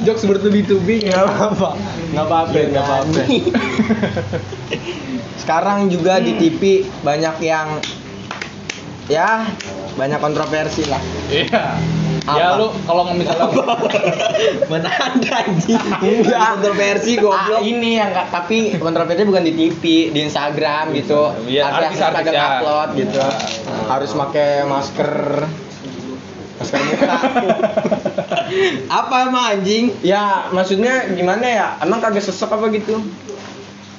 Jokes 0.00 0.24
bertubi-tubi 0.24 1.12
Nggak 1.12 1.28
apa-apa, 1.28 1.76
nggak 2.16 2.24
apa-apa, 2.24 2.58
nggak 2.72 2.84
apa-apa. 2.88 3.20
Sekarang 5.44 5.92
juga 5.92 6.24
di 6.24 6.40
TV 6.40 6.88
banyak 7.04 7.36
yang 7.44 7.78
ya 9.12 9.44
banyak 10.00 10.18
kontroversi 10.18 10.88
lah. 10.88 11.02
Iya. 11.28 11.99
Apa? 12.22 12.36
Ya 12.36 12.46
lu 12.54 12.68
kalau 12.82 13.02
misalnya 13.10 13.48
Mana 14.66 14.88
ada 14.88 15.30
anjing. 15.40 15.80
Enggak. 16.00 16.38
Kontroversi 16.54 17.12
Ah, 17.14 17.20
goblok. 17.20 17.60
ini 17.62 17.90
yang 17.96 18.10
nggak- 18.10 18.28
tapi 18.28 18.58
kontroversi 18.76 19.22
bukan 19.22 19.42
di 19.42 19.52
TV, 19.52 19.82
di 20.10 20.20
Instagram 20.22 20.92
gitu. 20.94 21.32
Iya, 21.44 21.68
Artis 21.68 21.96
artis-artis 21.96 22.16
pada 22.20 22.30
ya. 22.30 22.44
upload 22.58 22.88
gitu. 22.96 23.24
Harus 23.86 24.10
pakai 24.12 24.48
masker 24.64 25.12
masker 26.56 26.78
muka. 26.78 27.16
Apa 29.00 29.14
emang 29.24 29.44
anjing? 29.48 29.94
ya, 30.02 30.50
maksudnya 30.50 31.08
gimana 31.08 31.46
ya? 31.46 31.66
Emang 31.80 31.98
kagak 31.98 32.20
sesek 32.20 32.50
apa 32.50 32.66
gitu? 32.68 32.98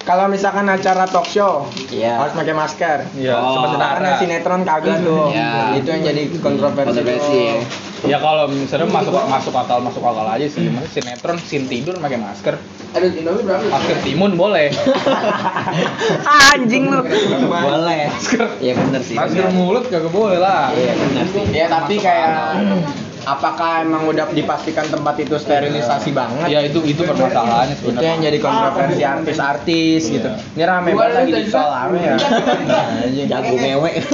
Kalau 0.02 0.26
misalkan 0.26 0.66
acara 0.66 1.06
talk 1.06 1.30
show, 1.30 1.70
Iya. 1.94 2.18
harus 2.18 2.34
pakai 2.34 2.58
masker. 2.58 2.98
Iya, 3.14 3.38
Oh. 3.38 3.54
Sementara 3.54 4.18
sinetron 4.18 4.66
kagak 4.66 5.06
tuh. 5.06 5.30
Iya. 5.30 5.78
Itu 5.78 5.88
yang 5.88 6.04
jadi 6.04 6.22
kontroversi. 6.42 6.90
Kontroversi. 6.90 7.42
tuh. 8.02 8.10
ya 8.10 8.18
kalau 8.18 8.50
misalnya 8.50 8.90
masuk 8.90 9.14
masuk 9.30 9.54
akal 9.54 9.78
masuk 9.78 10.02
akal 10.02 10.26
aja 10.26 10.42
sih. 10.50 10.74
Masa 10.74 10.90
sinetron 10.90 11.38
sin 11.38 11.70
tidur 11.70 11.94
pakai 12.02 12.18
masker. 12.18 12.58
Aduh, 12.98 13.14
Indomie 13.14 13.46
berapa? 13.46 13.62
Masker 13.62 13.98
timun 14.02 14.34
boleh. 14.34 14.74
Anjing 16.52 16.90
lu. 16.90 17.06
Boleh. 17.46 18.10
Iya 18.58 18.74
bener 18.74 19.02
sih. 19.06 19.14
Masker 19.14 19.46
bener. 19.46 19.54
mulut 19.54 19.86
kagak 19.86 20.10
boleh 20.10 20.42
lah. 20.42 20.74
Iya 20.74 20.98
bener 20.98 21.26
sih. 21.30 21.44
Ya 21.54 21.70
tapi 21.70 22.02
kayak. 22.02 22.58
Apakah 23.26 23.86
emang 23.86 24.10
udah 24.10 24.30
dipastikan 24.34 24.90
tempat 24.90 25.16
itu 25.22 25.38
sterilisasi 25.38 26.10
banget? 26.14 26.48
Ya 26.50 26.60
itu 26.66 26.82
itu 26.86 27.04
permasalahannya 27.06 27.76
itu 27.78 27.94
sebenarnya. 27.94 28.10
yang 28.10 28.20
jadi 28.26 28.38
kontroversi 28.42 29.02
artis-artis 29.06 30.02
gitu. 30.10 30.30
Iya. 30.30 30.58
Ini 30.58 30.64
rame 30.66 30.92
banget 30.98 31.14
lagi 31.22 31.32
di 31.32 31.50
soal 31.50 31.70
rame 31.70 32.00
ya. 32.02 32.16
Anjing. 32.18 33.28
Jago 33.30 33.54
ngewek. 33.58 33.94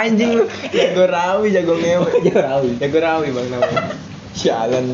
Anjing 0.00 0.30
lu. 0.36 0.44
Jago 0.70 1.04
rawi, 1.10 1.48
jago 1.54 1.74
ngewe. 1.76 2.10
Jago 2.26 2.40
rawi. 2.40 2.70
Jago 2.78 2.98
rawi 2.98 3.28
bang 3.34 3.46
namanya. 3.50 3.82
Sialan. 4.30 4.86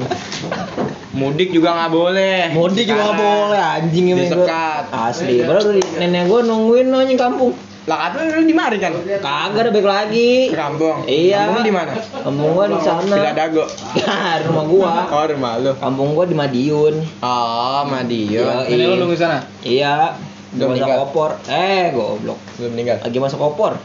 Mudik 1.17 1.53
juga 1.53 1.77
nggak 1.77 1.93
boleh. 1.93 2.39
Mudik 2.53 2.85
juga 2.89 3.13
nggak 3.13 3.21
boleh 3.21 3.61
anjing 3.61 4.05
gua. 4.13 4.21
Disekat. 4.21 4.85
Asli. 4.93 5.45
Baru 5.45 5.77
nenek 6.01 6.23
gua 6.29 6.41
nungguin 6.45 6.93
anjing 6.93 7.19
kampung. 7.21 7.53
Lah 7.87 8.11
kata 8.11 8.35
lu 8.35 8.43
di 8.43 8.51
mari 8.51 8.83
kan? 8.83 8.91
Kagak 8.99 9.63
ada 9.63 9.71
balik 9.71 9.87
lagi. 9.87 10.51
Ke 10.51 10.59
kampung. 10.59 11.07
Iya. 11.07 11.47
Kampung 11.47 11.63
di 11.63 11.71
mana? 11.71 11.93
Kampung 11.95 12.49
gua 12.51 12.67
di 12.67 12.79
sana. 12.83 13.15
Tidak 13.15 13.35
dago. 13.39 13.65
Ya, 14.03 14.43
rumah 14.43 14.65
gua. 14.67 14.93
Oh 15.07 15.25
rumah 15.31 15.53
lu. 15.63 15.73
Kampung 15.79 16.09
gua 16.19 16.27
di 16.27 16.35
Madiun. 16.35 16.95
Oh 17.23 17.83
Madiun. 17.87 18.67
Iya. 18.67 18.67
Ini 18.67 18.83
lu 18.91 18.95
nunggu 18.99 19.15
sana. 19.15 19.47
Iya. 19.63 20.19
Gua 20.59 20.75
masuk 20.75 20.91
opor. 21.11 21.31
Eh, 21.47 21.95
goblok. 21.95 22.39
Belum 22.59 22.71
meninggal. 22.75 23.07
Lagi 23.07 23.19
masuk 23.23 23.39
opor. 23.39 23.79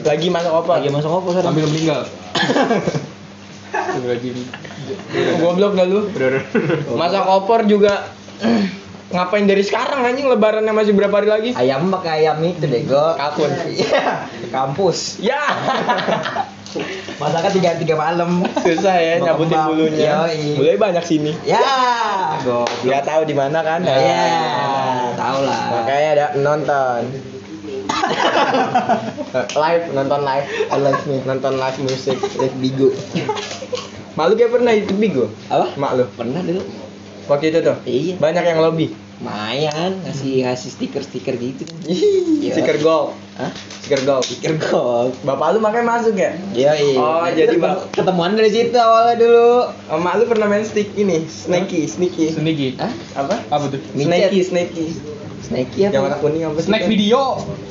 Lagi 0.00 0.28
masuk 0.32 0.52
apa? 0.56 0.72
Lagi 0.80 0.88
masuk 0.88 1.10
opor 1.12 1.30
sekarang. 1.36 1.52
Sambil 1.52 1.68
meninggal. 1.68 2.00
Lagi 4.06 4.30
Goblok 5.40 5.72
gak 5.76 5.88
lu? 5.88 6.08
Masak 6.96 7.24
opor 7.26 7.64
juga 7.68 8.08
ngapain 9.06 9.46
dari 9.46 9.62
sekarang 9.62 10.02
anjing 10.02 10.26
lebarannya 10.26 10.72
masih 10.74 10.92
berapa 10.92 11.14
hari 11.14 11.28
lagi? 11.30 11.50
Ayam 11.54 11.88
pakai 11.94 12.26
ayam 12.26 12.42
itu 12.42 12.66
deh, 12.66 12.82
go. 12.86 13.14
Kalkun. 13.14 13.50
Iya. 13.76 14.26
Kampus. 14.50 15.22
Ya. 15.22 15.38
Masaknya 17.22 17.50
tiga 17.56 17.70
tiga 17.80 17.94
malam. 17.96 18.44
Susah 18.60 19.00
ya 19.00 19.16
nyabutin 19.22 19.56
bulunya. 19.56 20.12
Yoi. 20.12 20.60
Bulunya 20.60 20.76
banyak 20.76 21.04
sini. 21.06 21.32
Ya, 21.46 21.64
goblok. 22.44 22.68
Nggak 22.84 23.02
tahu 23.06 23.22
di 23.24 23.34
mana 23.34 23.58
kan? 23.64 23.80
Iya, 23.80 24.28
tahu 25.16 25.38
lah. 25.46 25.60
Makanya 25.72 26.08
ada 26.12 26.26
nonton. 26.36 27.02
live 29.62 29.84
nonton 29.94 30.20
live 30.22 30.46
live 30.68 31.02
nih 31.06 31.20
nonton 31.24 31.52
live 31.56 31.78
musik 31.82 32.18
live 32.38 32.56
bigo 32.60 32.88
malu 34.18 34.36
kayak 34.36 34.52
pernah 34.52 34.72
itu 34.74 34.92
bigo 34.96 35.26
Apa? 35.48 35.76
mak 35.76 35.92
Pernah 36.16 36.40
dulu. 36.44 36.85
Waktu 37.26 37.50
itu 37.50 37.58
tuh 37.60 37.76
Iya. 37.82 38.14
banyak 38.16 38.44
yang 38.44 38.58
lobby 38.60 38.88
Lumayan 39.16 39.96
ngasih 40.04 40.44
ngasih 40.44 40.76
stiker-stiker 40.76 41.40
gitu 41.40 41.64
kan. 41.64 41.78
Stiker 42.52 42.76
gold 42.78 43.16
Hah? 43.36 43.48
Stiker 43.80 44.00
golf. 44.02 44.24
Stiker 44.24 44.56
golf. 44.58 45.12
Bapak 45.22 45.54
lu 45.54 45.58
makanya 45.60 45.86
masuk 45.86 46.16
ya? 46.16 46.36
Iya, 46.50 46.72
iya. 46.74 46.96
Oh, 46.96 47.20
Nah, 47.20 47.30
jadi 47.30 47.54
bang- 47.54 47.84
ketemuan 47.92 48.32
dari 48.32 48.50
situ 48.50 48.74
awalnya 48.74 49.16
dulu. 49.16 49.72
Emak 49.88 50.12
lu 50.16 50.24
pernah 50.26 50.46
main 50.46 50.64
stick 50.64 50.92
ini, 50.96 51.24
snacky, 51.24 51.86
sneaky. 51.86 52.32
Snake 52.32 52.76
Hah? 52.76 52.92
Apa? 53.14 53.40
apa 53.46 53.64
tuh. 53.70 53.80
Snacky, 53.94 54.40
snacky. 54.42 54.86
Snakey 55.38 55.80
apa? 55.84 55.92
Yang 55.92 56.02
warna 56.02 56.18
kuning 56.18 56.42
apa 56.42 56.58
sih? 56.58 56.66
snack 56.66 56.82
kan? 56.82 56.90
video 56.90 57.20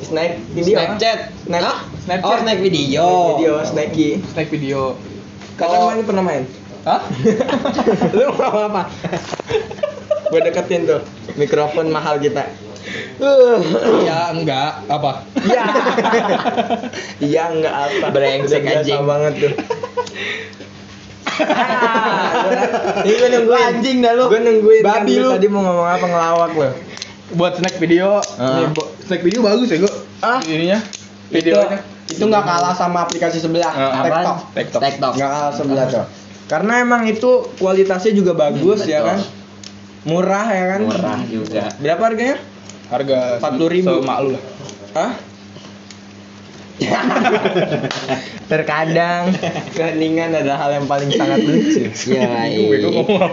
Snack 0.00 0.32
video. 0.50 0.76
Snapchat. 0.78 1.18
Snap, 1.44 1.62
Hah? 1.62 1.78
Snapchat. 2.00 2.26
Oh, 2.26 2.38
snack 2.40 2.58
video. 2.58 3.04
Snack 3.04 3.30
video, 3.30 3.52
snacky. 3.62 4.08
snack 4.24 4.48
video 4.48 4.80
Kalau 5.54 5.90
main 5.90 6.02
pernah 6.02 6.24
main? 6.24 6.42
Hah? 6.86 7.02
lu 8.16 8.30
mau 8.32 8.56
apa? 8.64 8.86
Gue 10.26 10.40
deketin 10.40 10.86
tuh 10.86 11.02
mikrofon 11.34 11.90
mahal 11.90 12.16
kita. 12.16 12.46
Uh, 13.18 13.58
ya 14.00 14.30
enggak 14.30 14.86
apa 14.86 15.26
Iya. 15.42 15.64
Iya 17.18 17.42
enggak 17.50 17.74
apa. 17.74 18.06
Brengsek 18.08 18.62
anjing. 18.62 19.02
banget 19.02 19.34
tuh. 19.36 19.52
Ah, 21.36 22.48
Ini 23.02 23.12
gue 23.12 23.28
nungguin. 23.30 23.60
Anjing 23.60 23.96
dah 24.00 24.12
lu. 24.14 24.24
Gue 24.28 24.40
nungguin 24.40 24.80
kan 24.80 25.02
Babi 25.02 25.14
lu. 25.16 25.28
tadi 25.28 25.46
mau 25.48 25.60
ngomong 25.60 25.88
apa 25.88 26.04
ngelawak 26.04 26.50
lu. 26.54 26.70
buat 27.28 27.58
snack 27.58 27.82
video 27.82 28.22
nih, 28.38 28.70
bo- 28.70 28.86
snack 29.02 29.18
video 29.18 29.42
bagus 29.42 29.66
ya 29.66 29.82
gua 29.82 29.90
Ah. 30.22 30.38
ininya 30.40 30.78
Itu 31.26 31.50
videonya 31.50 31.82
itu 32.06 32.22
nggak 32.22 32.38
kalah 32.40 32.70
sama 32.70 33.02
aplikasi 33.02 33.42
sebelah. 33.42 33.66
Ah, 33.68 34.06
TikTok. 34.06 34.36
TikTok. 34.54 34.80
TikTok. 34.80 35.12
Nggak 35.18 35.26
kalah 35.28 35.50
sebelah 35.50 35.84
tuh. 35.90 36.06
Karena 36.46 36.78
emang 36.78 37.04
itu 37.04 37.50
kualitasnya 37.58 38.14
juga 38.14 38.32
bagus 38.32 38.82
Hmm, 38.82 38.92
ya 38.92 39.00
kan. 39.02 39.18
Murah 40.06 40.46
ya 40.46 40.64
kan. 40.76 40.80
Murah 40.86 41.20
juga. 41.26 41.64
Berapa 41.78 42.02
harganya? 42.06 42.38
harga 42.86 43.42
40.000. 43.42 43.82
semak 43.82 44.18
lu 44.22 44.30
lah 44.38 44.44
Hah? 44.94 45.12
Terkadang 48.52 49.34
keheningan 49.74 50.30
adalah 50.30 50.58
hal 50.62 50.70
yang 50.78 50.86
paling 50.86 51.10
sangat 51.10 51.42
lucu. 51.42 51.90
Iya, 52.06 52.46
iya. 52.52 52.86
apa 52.94 53.26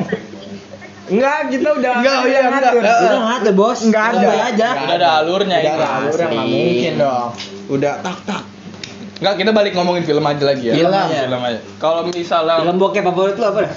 Enggak, 1.04 1.52
kita 1.52 1.70
udah 1.76 1.92
Enggak, 2.00 2.18
udah 2.24 2.32
iya, 2.32 2.42
ngatur. 2.48 2.82
enggak. 2.82 2.98
Udah 3.04 3.22
ngatur, 3.28 3.54
Bos. 3.54 3.80
Enggak 3.84 4.06
ada. 4.16 4.28
Aja. 4.50 4.70
udah 4.74 4.96
ada 4.98 5.10
alurnya 5.22 5.58
Udah 5.60 5.62
ini 5.62 5.70
ada 5.78 5.88
alurnya 6.00 6.28
nggak 6.32 6.46
Asli. 6.48 6.56
mungkin 6.56 6.94
dong. 6.98 7.30
Udah 7.70 7.94
tak 8.02 8.18
tak. 8.26 8.42
Enggak, 9.24 9.40
kita 9.40 9.52
balik 9.56 9.72
ngomongin 9.80 10.04
film 10.04 10.20
aja 10.28 10.44
lagi 10.44 10.68
ya. 10.68 10.76
Film. 10.76 10.92
film 10.92 11.40
aja. 11.48 11.60
Kalau 11.80 12.04
misalnya 12.12 12.60
Film 12.60 12.76
bokep 12.76 13.08
favorit 13.08 13.40
lu 13.40 13.48
apa 13.48 13.60
dah? 13.64 13.74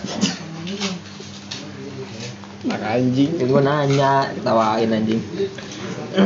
Nak 2.66 2.82
anjing. 2.82 3.30
Ya, 3.38 3.44
gua 3.46 3.62
nanya, 3.62 4.34
ketawain 4.34 4.90
anjing. 4.90 5.22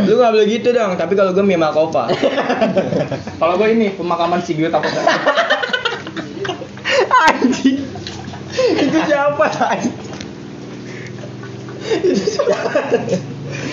Lu 0.09 0.12
nggak 0.16 0.33
boleh 0.33 0.46
gitu 0.48 0.72
dong. 0.72 0.96
Tapi 0.96 1.12
kalau 1.20 1.37
gue 1.37 1.44
Mia 1.44 1.61
Malkova. 1.61 2.09
kalau 3.44 3.61
gue 3.61 3.68
ini 3.68 3.92
pemakaman 3.92 4.40
si 4.40 4.56
Gue 4.56 4.72
takut 4.72 4.88
anjing. 7.28 7.85
Itu 8.56 8.98
siapa 9.04 9.44
anjing? 9.68 9.96
Itu 12.09 12.24
siapa? 12.24 12.72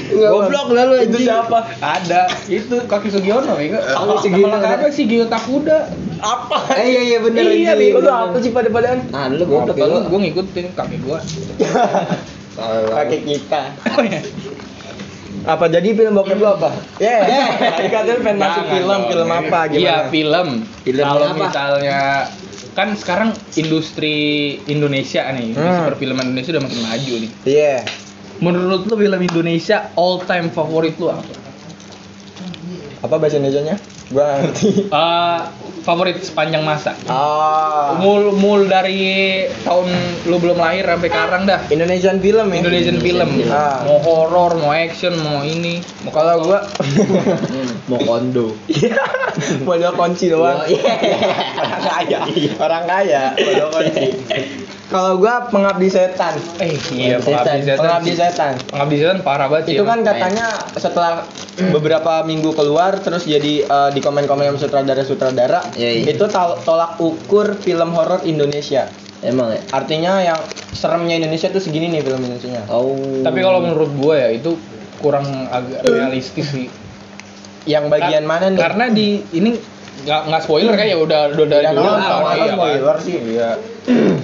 Goblok 0.07 0.67
lah 0.69 0.83
lu, 0.83 0.95
Itu 0.97 1.13
anjing. 1.13 1.25
siapa? 1.25 1.59
ada 1.77 2.21
itu 2.47 2.75
kaki 2.81 3.07
Sugiono 3.07 3.53
ya 3.55 3.79
Kaki 3.81 4.15
Sugiono. 4.23 4.55
apa 4.55 4.87
si 4.87 5.03
Gio 5.03 5.25
Takuda 5.25 5.91
Apa? 6.17 6.57
Eh, 6.73 6.85
iya 6.87 7.01
iya 7.05 7.17
bener 7.19 7.43
Iya, 7.45 7.71
anjing. 7.73 7.93
Lu 7.93 8.07
apa 8.07 8.37
sih 8.37 8.49
pada-padaan? 8.49 8.99
Ah, 9.09 9.27
lu 9.27 9.43
goblok 9.43 9.75
kalau 9.75 10.01
lu. 10.01 10.07
gue 10.07 10.19
ngikutin 10.25 10.65
kaki 10.73 10.97
gue 10.99 11.19
Pakai 12.87 13.19
kita. 13.21 13.61
oh 13.91 14.03
ya 14.03 14.21
Apa 15.45 15.69
jadi 15.69 15.87
film 15.89 16.11
bokep 16.13 16.35
lu 16.35 16.47
apa? 16.49 16.75
Ya. 16.97 17.23
Yeah. 17.23 17.47
Tadi 17.73 17.87
katanya 17.87 18.19
pengen 18.19 18.37
masuk 18.37 18.63
film, 18.67 18.99
film 19.05 19.29
apa 19.29 19.59
gimana? 19.65 19.79
Iya, 19.79 19.95
film. 20.09 20.47
Film 20.81 21.05
Kalau 21.05 21.25
apa? 21.25 21.39
misalnya 21.39 21.99
kan 22.73 22.93
sekarang 22.93 23.29
industri 23.55 24.17
Indonesia 24.65 25.23
nih, 25.29 25.51
industri 25.51 25.71
Hmm. 25.73 25.87
perfilman 25.87 26.25
Indonesia 26.27 26.51
udah 26.51 26.63
makin 26.63 26.79
maju 26.83 27.13
nih. 27.17 27.31
Iya. 27.43 27.75
Menurut 28.37 28.85
lu 28.85 28.95
film 28.95 29.19
Indonesia 29.19 29.89
all 29.97 30.21
time 30.23 30.53
favorit 30.53 30.93
lu 31.01 31.09
apa? 31.09 31.25
Apa 33.01 33.15
bahasa 33.17 33.37
Indonesianya? 33.37 33.77
Gua 34.07 34.39
ngerti. 34.39 34.87
Eh, 34.87 35.39
favorit 35.83 36.15
sepanjang 36.23 36.63
masa. 36.63 36.95
Ah. 37.11 37.99
Mul 37.99 38.31
mul 38.33 38.71
dari 38.71 39.43
tahun 39.67 39.87
lu 40.25 40.39
belum 40.39 40.55
lahir 40.57 40.87
sampai 40.87 41.09
sekarang 41.11 41.43
dah. 41.43 41.59
Indonesian 41.67 42.17
film 42.23 42.47
ya. 42.55 42.57
Indonesian 42.63 42.97
film. 43.03 43.29
Ah. 43.51 43.83
Mau 43.83 43.99
horor, 43.99 44.55
mau 44.63 44.71
action, 44.71 45.11
mau 45.19 45.43
ini. 45.43 45.83
Mau 46.07 46.15
Kalau 46.15 46.39
gua 46.39 46.63
Mau 47.91 47.99
kondo. 47.99 48.55
modal 49.67 49.91
kunci 49.93 50.31
doang. 50.31 50.63
Iya. 50.67 50.93
Orang 51.67 51.83
kaya. 51.83 52.19
Orang 52.57 52.83
kaya. 52.87 53.21
Modal 53.35 53.67
kunci. 53.75 54.05
Kalau 54.87 55.19
gua 55.19 55.43
pengabdi 55.45 55.87
setan. 55.87 56.39
eh 56.57 56.71
iya 56.89 57.19
Setan. 57.19 57.43
pengabdi 57.43 57.61
setan. 57.61 57.77
Pengabdi 57.77 58.11
setan. 58.13 58.53
Pengabdi 58.65 58.95
setan 58.97 59.17
parah 59.19 59.47
banget 59.47 59.65
Itu 59.69 59.83
ya. 59.83 59.89
kan 59.89 59.99
katanya 60.01 60.47
setelah 60.73 61.11
beberapa 61.69 62.23
minggu 62.23 62.51
keluar 62.51 62.95
terus 62.97 63.23
jadi 63.23 63.53
eh, 63.61 63.89
di 63.91 63.99
komen-komen 63.99 64.47
sama 64.47 64.57
sutradara-sutradara 64.57 65.75
Iya, 65.75 65.89
iya. 65.97 66.03
itu 66.09 66.23
tol- 66.25 66.55
tolak 66.61 66.95
ukur 66.97 67.55
film 67.57 67.91
horor 67.91 68.23
Indonesia. 68.23 68.87
Emang 69.19 69.49
ya? 69.49 69.59
Artinya 69.71 70.23
yang 70.23 70.39
seremnya 70.71 71.17
Indonesia 71.17 71.49
tuh 71.49 71.59
segini 71.59 71.89
nih 71.89 72.01
film 72.01 72.21
Indonesia. 72.21 72.63
Oh. 72.67 72.95
Tapi 73.19 73.39
kalau 73.39 73.59
menurut 73.59 73.91
gue 73.91 74.15
ya 74.15 74.29
itu 74.31 74.55
kurang 74.97 75.25
agak 75.47 75.83
realistis 75.83 76.47
sih. 76.47 76.67
Yang 77.65 77.91
bagian 77.91 78.23
Ka- 78.23 78.29
mana 78.29 78.45
nih? 78.47 78.59
Karena 78.61 78.85
di 78.87 79.19
ini 79.31 79.51
nggak 79.99 80.21
nggak 80.25 80.41
spoiler 80.41 80.73
kan 80.73 80.85
ya 80.85 80.97
udah 80.97 81.21
udah 81.29 81.45
dari 81.47 81.65
Udah 81.65 81.73
dulu 81.73 81.89
kan. 81.89 82.01
Iya 82.29 82.45
kan? 82.45 82.55
spoiler 82.55 82.97
sih? 82.99 83.15
Iya. 83.17 83.49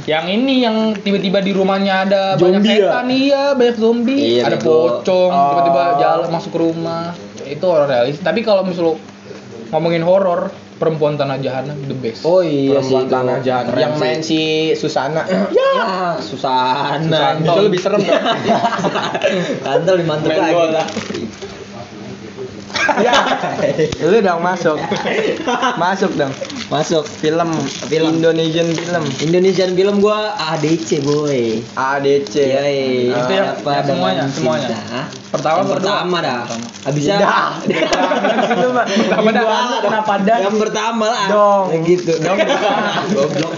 yang 0.04 0.26
ini 0.28 0.54
yang 0.60 0.76
tiba-tiba 0.94 1.40
di 1.40 1.52
rumahnya 1.52 2.04
ada 2.04 2.22
banyak 2.36 2.60
Zombie 2.60 2.76
ya? 2.76 2.84
setan 2.86 3.08
iya 3.10 3.44
banyak 3.54 3.78
zombie 3.78 4.20
Iya, 4.20 4.42
ada 4.44 4.58
bego. 4.58 4.68
pocong 5.00 5.32
Oh. 5.32 5.48
tiba-tiba 5.50 5.84
jalan 5.98 6.28
masuk 6.30 6.52
ke 6.52 6.60
rumah 6.60 7.04
itu 7.42 7.64
horor 7.64 7.88
realis 7.88 8.18
tapi 8.18 8.40
kalau 8.40 8.62
misal 8.62 9.00
ngomongin 9.70 10.02
horor 10.02 10.52
perempuan 10.74 11.16
tanah 11.16 11.40
jahanam 11.40 11.80
the 11.82 11.96
best 11.96 12.22
Oh 12.22 12.40
iya 12.40 12.76
sih 12.78 12.92
Perempuan 12.92 13.02
itu. 13.02 13.14
tanah 13.14 13.38
jahanam 13.40 13.74
yang 13.74 13.94
sih. 13.94 14.02
main 14.02 14.20
si 14.22 14.42
Susana. 14.74 15.24
Ya, 15.54 16.20
Susana. 16.20 17.40
Susanto. 17.40 17.50
Itu 17.50 17.62
lebih 17.66 17.80
serem 17.80 18.00
dong. 18.04 18.20
Kantel 19.60 19.96
dimantep 19.98 20.28
Main 20.30 20.42
lagi. 20.44 20.84
ya, 23.06 23.14
lu 24.02 24.18
dong 24.20 24.42
masuk. 24.42 24.78
Masuk 25.76 26.12
dong. 26.14 26.34
Masuk. 26.68 27.06
Film, 27.06 27.50
Film. 27.88 28.18
Indonesian 28.18 28.68
film. 28.70 29.04
Indonesian 29.22 29.72
film 29.72 30.00
gua 30.00 30.34
ADC 30.52 31.00
boy. 31.02 31.62
ADC. 31.74 32.34
Yoi. 32.36 32.82
Itu 33.10 33.32
yang- 33.38 33.56
Apa 33.56 33.70
yang 33.72 33.86
semuanya, 33.86 34.22
dengan 34.24 34.32
semuanya. 34.32 34.68
cinta? 34.70 35.02
Pertama 35.30 35.58
yang 35.58 35.70
pertama 35.72 36.18
dah. 36.20 36.42
Itu 37.64 38.68
mah. 38.70 38.86
Pertama 38.86 39.30
dah. 39.32 39.44
Kenapa 39.82 40.14
dah? 40.20 40.38
Yang 40.40 40.58
pertama 40.60 41.06
lah. 41.08 41.26
Dong. 41.28 41.66
Yang 41.74 41.84
gitu. 41.90 42.14
Dong. 42.20 42.38
Goblok. 43.16 43.54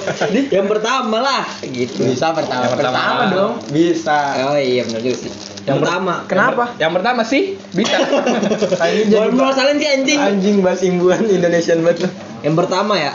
yang 0.50 0.68
pertama 0.68 1.18
lah. 1.20 1.44
Gitu. 1.62 2.00
Bisa 2.06 2.32
pertama. 2.32 2.64
Yang 2.64 2.74
pertama. 2.78 2.96
pertama 2.96 3.24
dong. 3.28 3.54
Bisa. 3.70 4.18
Oh 4.48 4.56
iya 4.56 4.84
benar 4.84 5.02
juga 5.02 5.18
sih. 5.20 5.55
Yang 5.66 5.78
pertama. 5.82 6.14
Kenapa? 6.26 6.64
yang 6.78 6.94
pertama 6.94 7.22
sih 7.22 7.58
bisa 7.74 7.98
Kayaknya 8.80 9.04
jadi 9.04 9.12
Jangan 9.12 9.50
masalahin 9.50 9.78
sih 9.78 9.90
anjing. 9.90 10.20
anjing 10.20 10.56
bahasa 10.62 10.84
imbuhan 10.86 11.26
Indonesian 11.26 11.82
banget. 11.82 12.06
Yang 12.42 12.56
pertama 12.56 12.94
ya. 12.96 13.14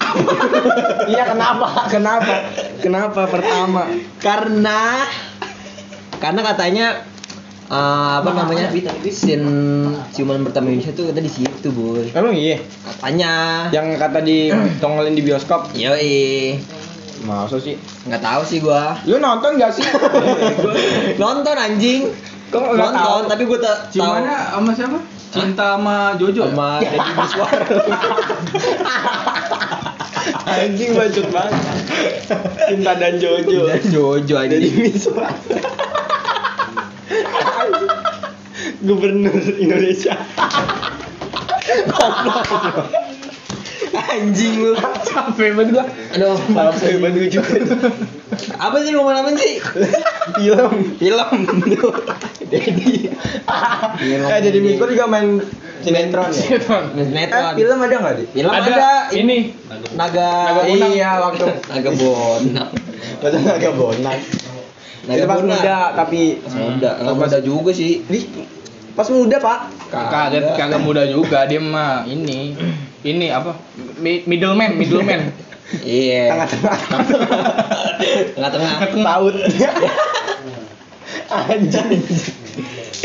Iya 1.06 1.22
kenapa? 1.26 1.86
Kenapa? 1.88 2.34
Kenapa 2.78 3.20
pertama? 3.26 3.86
Karena 4.18 5.06
karena 6.18 6.40
katanya 6.44 6.86
eh, 7.66 8.14
apa 8.18 8.30
namanya 8.34 8.68
scene 9.06 9.48
ciuman 10.10 10.42
pertama 10.42 10.68
Indonesia 10.68 10.92
tuh 10.92 11.08
kita 11.08 11.20
di 11.20 11.30
situ 11.30 11.68
boy 11.70 12.10
Emang 12.10 12.34
iya. 12.34 12.58
katanya 12.84 13.32
Yang 13.70 13.86
kata 13.96 14.18
di 14.20 14.38
tongolin 14.78 15.14
di 15.14 15.22
bioskop. 15.22 15.72
yoi 15.72 16.58
Masa 17.20 17.60
sih? 17.60 17.76
nggak 18.08 18.22
tahu 18.24 18.42
sih 18.44 18.58
gua 18.60 18.96
Lu 19.04 19.20
nonton 19.20 19.60
gak 19.60 19.76
sih? 19.76 19.84
nonton 21.22 21.52
anjing 21.52 22.08
Kok 22.48 22.60
nggak 22.64 22.80
nonton 22.80 23.22
tahu? 23.22 23.28
tapi 23.28 23.42
gua 23.44 23.58
tak 23.60 23.76
tahu 23.88 23.92
Ciumannya 23.92 24.36
sama 24.56 24.72
siapa 24.72 24.98
cinta 25.30 25.78
sama 25.78 26.18
Jojo 26.18 26.42
ya? 26.42 26.50
sama 26.50 26.68
Deddy 26.82 27.12
Miswar 27.14 27.52
Anjing 30.50 30.90
bacot 30.92 31.26
banget. 31.30 31.62
Cinta 32.68 32.92
dan 32.98 33.14
Jojo. 33.16 33.70
dan 33.70 33.80
Jojo 33.86 34.36
Jadi 34.42 34.56
anjing 34.58 34.76
Miswar. 34.82 35.30
Gubernur 38.86 39.34
Indonesia. 39.56 40.14
Anjing 43.90 44.54
lu 44.62 44.72
capek 45.02 45.54
banget 45.54 45.68
gua 45.74 45.84
aduh 46.14 46.38
malam 46.50 46.74
Saya 46.74 46.98
bantu 46.98 47.26
juga. 47.26 47.58
apa 48.56 48.76
sih 48.80 48.90
ngomong 48.94 49.16
apa 49.16 49.30
sih 49.34 49.58
Film. 50.38 50.94
film 50.96 51.30
Dedi. 52.50 53.10
eh 54.06 54.40
jadi 54.42 54.58
Miko 54.58 54.86
juga 54.86 55.06
main 55.06 55.38
Sinetron 55.80 56.28
ya? 56.28 56.34
Sinetron. 56.34 56.84
Eh, 56.94 57.04
Sinetron. 57.08 57.52
film 57.56 57.78
ada 57.80 57.94
nggak 57.96 58.14
di? 58.20 58.24
Film 58.36 58.50
ada, 58.52 58.68
Ada 58.68 58.90
ini. 59.16 59.38
Naga 59.96 60.28
Naga 60.44 60.62
Bonang. 60.68 60.90
Iya, 60.92 61.10
waktu 61.24 61.44
Naga 61.72 61.90
Bonang. 61.96 62.70
Betul 63.20 63.40
agak 63.48 63.72
bonang. 63.76 64.20
Naga 65.08 65.24
Bonang. 65.24 65.46
muda 65.56 65.78
tapi 65.96 66.40
Pas 66.40 66.54
muda, 66.54 66.90
enggak 67.00 67.14
muda 67.16 67.38
juga 67.40 67.70
sih. 67.72 68.04
Di 68.04 68.20
pas 68.92 69.08
muda, 69.08 69.36
Pak. 69.40 69.58
Kagak 69.88 70.56
kagak 70.56 70.80
muda 70.80 71.02
juga 71.08 71.48
dia 71.48 71.60
mah 71.60 72.04
ini. 72.04 72.52
Ini 73.00 73.26
apa? 73.32 73.56
Mi- 73.98 74.24
Middleman, 74.26 74.76
middleman. 74.76 75.20
Iya. 75.70 76.34
Tengah-tengah. 76.34 76.78
Tengah-tengah. 78.34 78.70
Taut. 78.90 79.34
Anjing. 81.30 82.02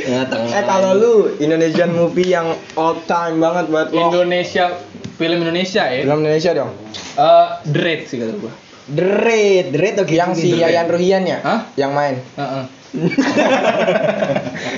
Tengah-tengah. 0.01 0.49
Eh 0.49 0.63
kalau 0.65 0.91
lu 0.97 1.13
Indonesian 1.37 1.93
movie 1.93 2.33
yang 2.33 2.57
all 2.73 2.97
time 3.05 3.37
banget 3.37 3.69
buat 3.69 3.93
lo. 3.93 4.09
Indonesia 4.09 4.81
film 5.21 5.45
Indonesia 5.45 5.85
ya. 5.93 6.09
Film 6.09 6.25
Indonesia 6.25 6.51
dong. 6.57 6.73
Eh, 7.21 7.47
Dread 7.69 8.09
sih 8.09 8.17
kata 8.17 8.33
gua. 8.33 8.49
Deret, 8.89 9.69
deret 9.69 10.01
oke. 10.01 10.09
Yang 10.09 10.31
si 10.41 10.57
Yayan 10.57 10.89
Ruhian 10.89 11.21
ya? 11.21 11.45
Hah? 11.45 11.69
Yang 11.77 11.91
main. 11.93 12.15
Heeh. 12.33 12.63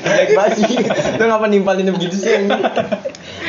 Jelek 0.04 0.30
banget 0.36 0.52
sih. 0.60 0.76
Lu 1.16 1.24
ngapa 1.24 1.48
nimpalin 1.48 1.88
begitu 1.96 2.20
sih? 2.20 2.36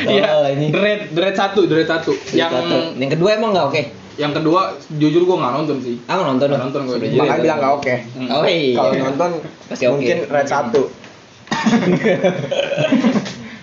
Iya, 0.01 0.23
Oh, 0.31 0.45
ini. 0.45 0.67
Dread, 0.69 0.99
Dread 1.11 1.33
satu, 1.33 1.63
Dread 1.63 1.85
satu. 1.85 2.11
Yang 2.31 2.49
yang 2.95 3.09
kedua 3.09 3.29
emang 3.33 3.51
nggak 3.51 3.65
oke. 3.67 3.81
yang 4.15 4.31
kedua 4.31 4.75
jujur 4.91 5.23
gua 5.23 5.35
nggak 5.39 5.51
nonton 5.55 5.75
sih. 5.79 5.95
Ah 6.05 6.13
nggak 6.13 6.27
nonton 6.29 6.45
Nggak 6.45 6.53
lu? 6.53 6.61
nonton 6.65 6.79
gua. 6.83 6.93
Sudah 6.93 7.07
Makanya 7.15 7.41
bilang 7.41 7.57
nggak 7.57 7.73
oke. 7.73 7.93
Hmm. 8.13 8.27
Oh 8.29 8.43
iya. 8.43 8.75
Kalau 8.75 8.91
nonton 9.01 9.29
Pasti 9.65 9.83
oke. 9.85 9.91
mungkin 9.95 10.17
red 10.25 10.45
satu. 10.45 10.81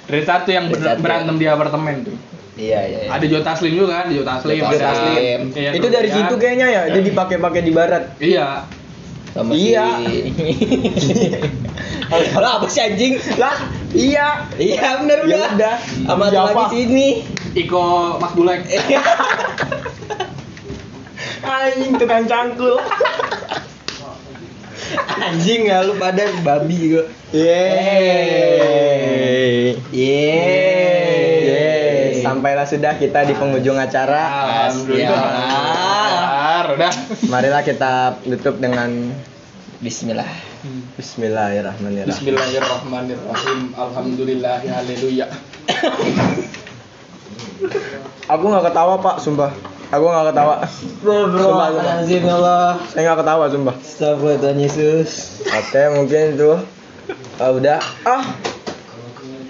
Dread 0.06 0.24
satu 0.24 0.48
yang 0.48 0.64
Dread 0.66 0.72
ber- 0.72 0.86
satu. 0.88 1.00
berantem 1.00 1.34
di 1.34 1.46
apartemen 1.46 1.94
tuh. 2.02 2.16
Iya 2.56 2.78
iya. 2.82 2.98
iya. 3.02 3.08
Ada 3.12 3.24
Joe 3.26 3.42
Taslim 3.42 3.72
juga 3.74 3.86
kan, 3.94 4.04
Joe 4.08 4.24
Taslim. 4.24 4.54
Joe 4.56 4.66
ada- 4.70 4.84
Taslim. 4.86 5.40
Iya, 5.52 5.70
Itu 5.74 5.86
dari 5.90 6.08
situ 6.08 6.34
kayaknya 6.36 6.66
ya. 6.66 6.82
Dia 6.88 7.02
dipakai-pakai 7.04 7.60
di 7.60 7.70
barat. 7.70 8.02
Iya. 8.16 8.46
Sama 9.28 9.50
Iya. 9.52 9.84
si 10.00 10.12
Kalau 12.32 12.48
apa 12.50 12.66
sih 12.66 12.80
anjing? 12.80 13.12
Lah, 13.36 13.54
iya. 13.94 14.48
Iya 14.58 15.02
benar 15.02 15.18
Ya 15.28 15.38
udah. 15.54 15.76
Sama 16.06 16.24
satu 16.30 16.34
Siapa? 16.34 16.50
lagi 16.66 16.74
sini. 16.74 17.06
Iko 17.56 18.16
Mas 18.18 18.32
Bulek. 18.34 18.66
Anjing 21.46 21.94
tukang 22.00 22.26
cangkul. 22.26 22.80
Anjing 25.16 25.70
ya 25.70 25.82
lu 25.86 25.94
pada 25.98 26.26
babi 26.42 26.76
juga. 26.90 27.06
Yeay. 27.34 27.76
Yeay. 29.90 31.42
Yeay. 31.46 32.22
Sampailah 32.22 32.66
sudah 32.66 32.98
kita 32.98 33.24
di 33.26 33.34
penghujung 33.38 33.78
acara. 33.78 34.22
Alhamdulillah. 34.70 35.06
Ya. 35.06 36.74
Udah. 36.76 36.92
Marilah 37.30 37.62
kita 37.62 38.18
tutup 38.26 38.58
dengan 38.58 39.14
Bismillah. 39.80 40.55
Bismillahirrahmanirrahim. 40.96 42.10
Bismillahirrahmanirrahim. 42.10 43.60
Alhamdulillah. 43.72 44.58
Haleluya. 44.62 45.26
Aku 48.26 48.44
nggak 48.44 48.64
ketawa 48.66 48.94
pak, 48.98 49.16
sumpah. 49.18 49.50
Aku 49.88 50.04
nggak 50.04 50.26
ketawa. 50.34 50.54
Sumpah, 50.66 51.68
ya. 51.70 52.02
Saya 52.90 53.02
nggak 53.04 53.18
ketawa, 53.22 53.44
sumpah. 53.46 53.74
Astagfirullah 53.76 54.38
Tuhan 54.42 54.58
Yesus. 54.58 55.10
Oke, 55.46 55.82
mungkin 55.94 56.34
itu 56.34 56.52
Ah, 57.36 57.52
udah. 57.52 57.78
Ah, 58.02 58.24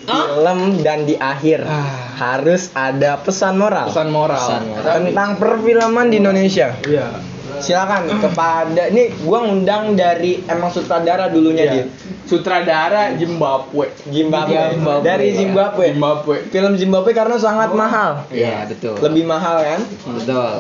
film 0.07 0.59
dan 0.83 1.03
di 1.03 1.17
akhir 1.17 1.65
Ah. 1.65 2.13
harus 2.15 2.71
ada 2.73 3.19
pesan 3.19 3.57
moral 3.57 3.89
Pesan 3.89 4.11
moral. 4.11 4.39
Pesan 4.39 4.63
moral. 4.69 4.85
tentang 5.03 5.31
perfilman 5.39 6.07
di 6.11 6.17
Indonesia. 6.19 6.75
Iya. 6.83 7.07
Silakan 7.57 8.09
kepada 8.19 8.89
ini 8.89 9.11
gua 9.23 9.45
ngundang 9.45 9.95
dari 9.95 10.45
emang 10.45 10.69
sutradara 10.69 11.29
dulunya 11.29 11.65
Iya. 11.65 11.73
dia. 11.73 11.85
Sutradara 12.25 13.15
Zimbabwe. 13.15 13.91
Zimbabwe. 14.05 14.57
Zimbabwe. 14.75 15.03
Dari 15.03 15.29
Zimbabwe. 15.33 15.85
Zimbabwe. 15.95 16.37
Film 16.49 16.73
Zimbabwe 16.75 17.11
karena 17.13 17.37
sangat 17.37 17.71
mahal. 17.73 18.27
Iya 18.29 18.67
betul. 18.67 18.99
Lebih 18.99 19.25
mahal 19.25 19.57
kan? 19.63 19.81
betul. 20.15 20.51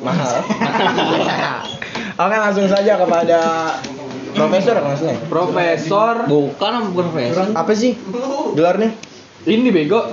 Mahal. 0.00 0.34
Oke, 2.22 2.36
langsung 2.36 2.66
saja 2.66 2.94
kepada 2.94 3.40
Profesor 4.34 4.74
maksudnya. 4.82 5.14
Profesor 5.30 6.14
Bukan 6.26 6.72
bukan 6.90 7.06
profesor. 7.14 7.46
Apa 7.54 7.70
sih 7.72 7.94
gelarnya? 8.52 8.90
ini 9.44 9.70
bego 9.70 10.10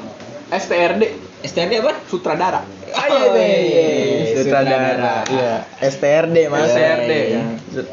STRD 0.48 1.10
STRD 1.42 1.82
apa? 1.82 1.98
sutradara. 2.06 2.62
Ayo 2.92 3.32
deh, 3.32 4.36
Sutradara. 4.36 5.24
Iya, 5.28 5.54
STRD 5.80 6.38
mas. 6.52 6.72
STRD. 6.72 7.12
Iya. 7.12 7.42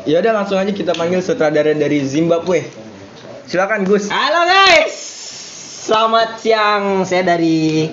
Ya 0.05 0.17
udah 0.19 0.33
langsung 0.43 0.59
aja 0.59 0.73
kita 0.75 0.93
panggil 0.99 1.23
sutradara 1.23 1.71
dari 1.71 2.03
Zimbabwe. 2.03 2.67
Silakan 3.47 3.87
Gus. 3.87 4.11
Halo 4.11 4.43
guys. 4.45 4.97
Selamat 5.89 6.43
siang. 6.43 7.07
Saya 7.07 7.25
dari 7.37 7.89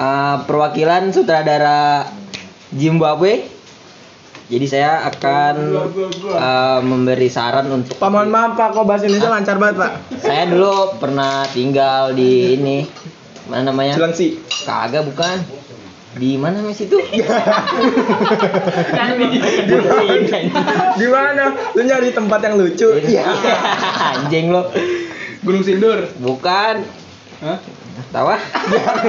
uh, 0.00 0.36
perwakilan 0.48 1.12
sutradara 1.12 2.08
Zimbabwe. 2.72 3.52
Jadi 4.46 4.66
saya 4.70 5.02
akan 5.10 5.54
uh, 6.30 6.78
memberi 6.78 7.26
saran 7.26 7.66
untuk 7.66 7.98
Pak 7.98 8.08
mohon 8.14 8.30
maaf 8.30 8.54
Pak, 8.54 8.78
kok 8.78 8.86
bahasa 8.86 9.10
Indonesia 9.10 9.26
lancar 9.26 9.58
banget 9.58 9.82
Pak. 9.82 9.92
saya 10.22 10.46
dulu 10.46 11.02
pernah 11.02 11.42
tinggal 11.50 12.14
di 12.14 12.54
ini 12.54 12.86
mana 13.50 13.74
namanya? 13.74 13.98
Cilengsi. 13.98 14.38
Kagak 14.62 15.02
bukan. 15.02 15.65
Di 16.16 16.40
mana 16.40 16.62
mas 16.66 16.80
itu? 16.80 16.96
Di 20.96 21.06
mana? 21.12 21.44
Lu 21.76 21.82
nyari 21.84 22.10
tempat 22.16 22.40
yang 22.40 22.56
lucu? 22.56 22.88
Iya. 22.96 23.24
Anjing 24.16 24.48
lo. 24.48 24.72
Gunung 25.44 25.62
Sindur. 25.62 26.08
Bukan. 26.18 26.74
Hah? 27.44 27.58
Tawa? 28.12 28.36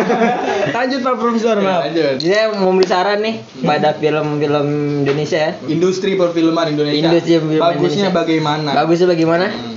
Lanjut 0.75 0.99
Pak 1.03 1.15
Profesor, 1.19 1.59
maaf. 1.59 1.91
Lanjut. 1.91 2.23
Mau 2.59 2.71
beri 2.75 2.87
saran 2.87 3.19
nih 3.19 3.43
pada 3.63 3.95
film-film 3.95 4.67
Indonesia 5.03 5.39
ya. 5.39 5.51
Industri 5.67 6.15
perfilman 6.15 6.71
Indonesia. 6.75 7.07
Industri 7.07 7.35
perfilman 7.39 7.63
Bagusnya 7.67 8.07
Indonesia. 8.07 8.09
bagaimana? 8.15 8.69
Bagusnya 8.75 9.07
bagaimana? 9.11 9.45
Hmm. 9.51 9.75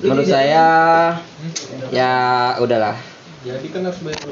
Menurut 0.00 0.24
saya 0.24 0.64
ya 1.92 2.12
udahlah. 2.60 2.96
Jadi 3.40 3.72
kan 3.72 3.88
harus 3.88 4.00
bayar 4.04 4.20
dulu. 4.20 4.28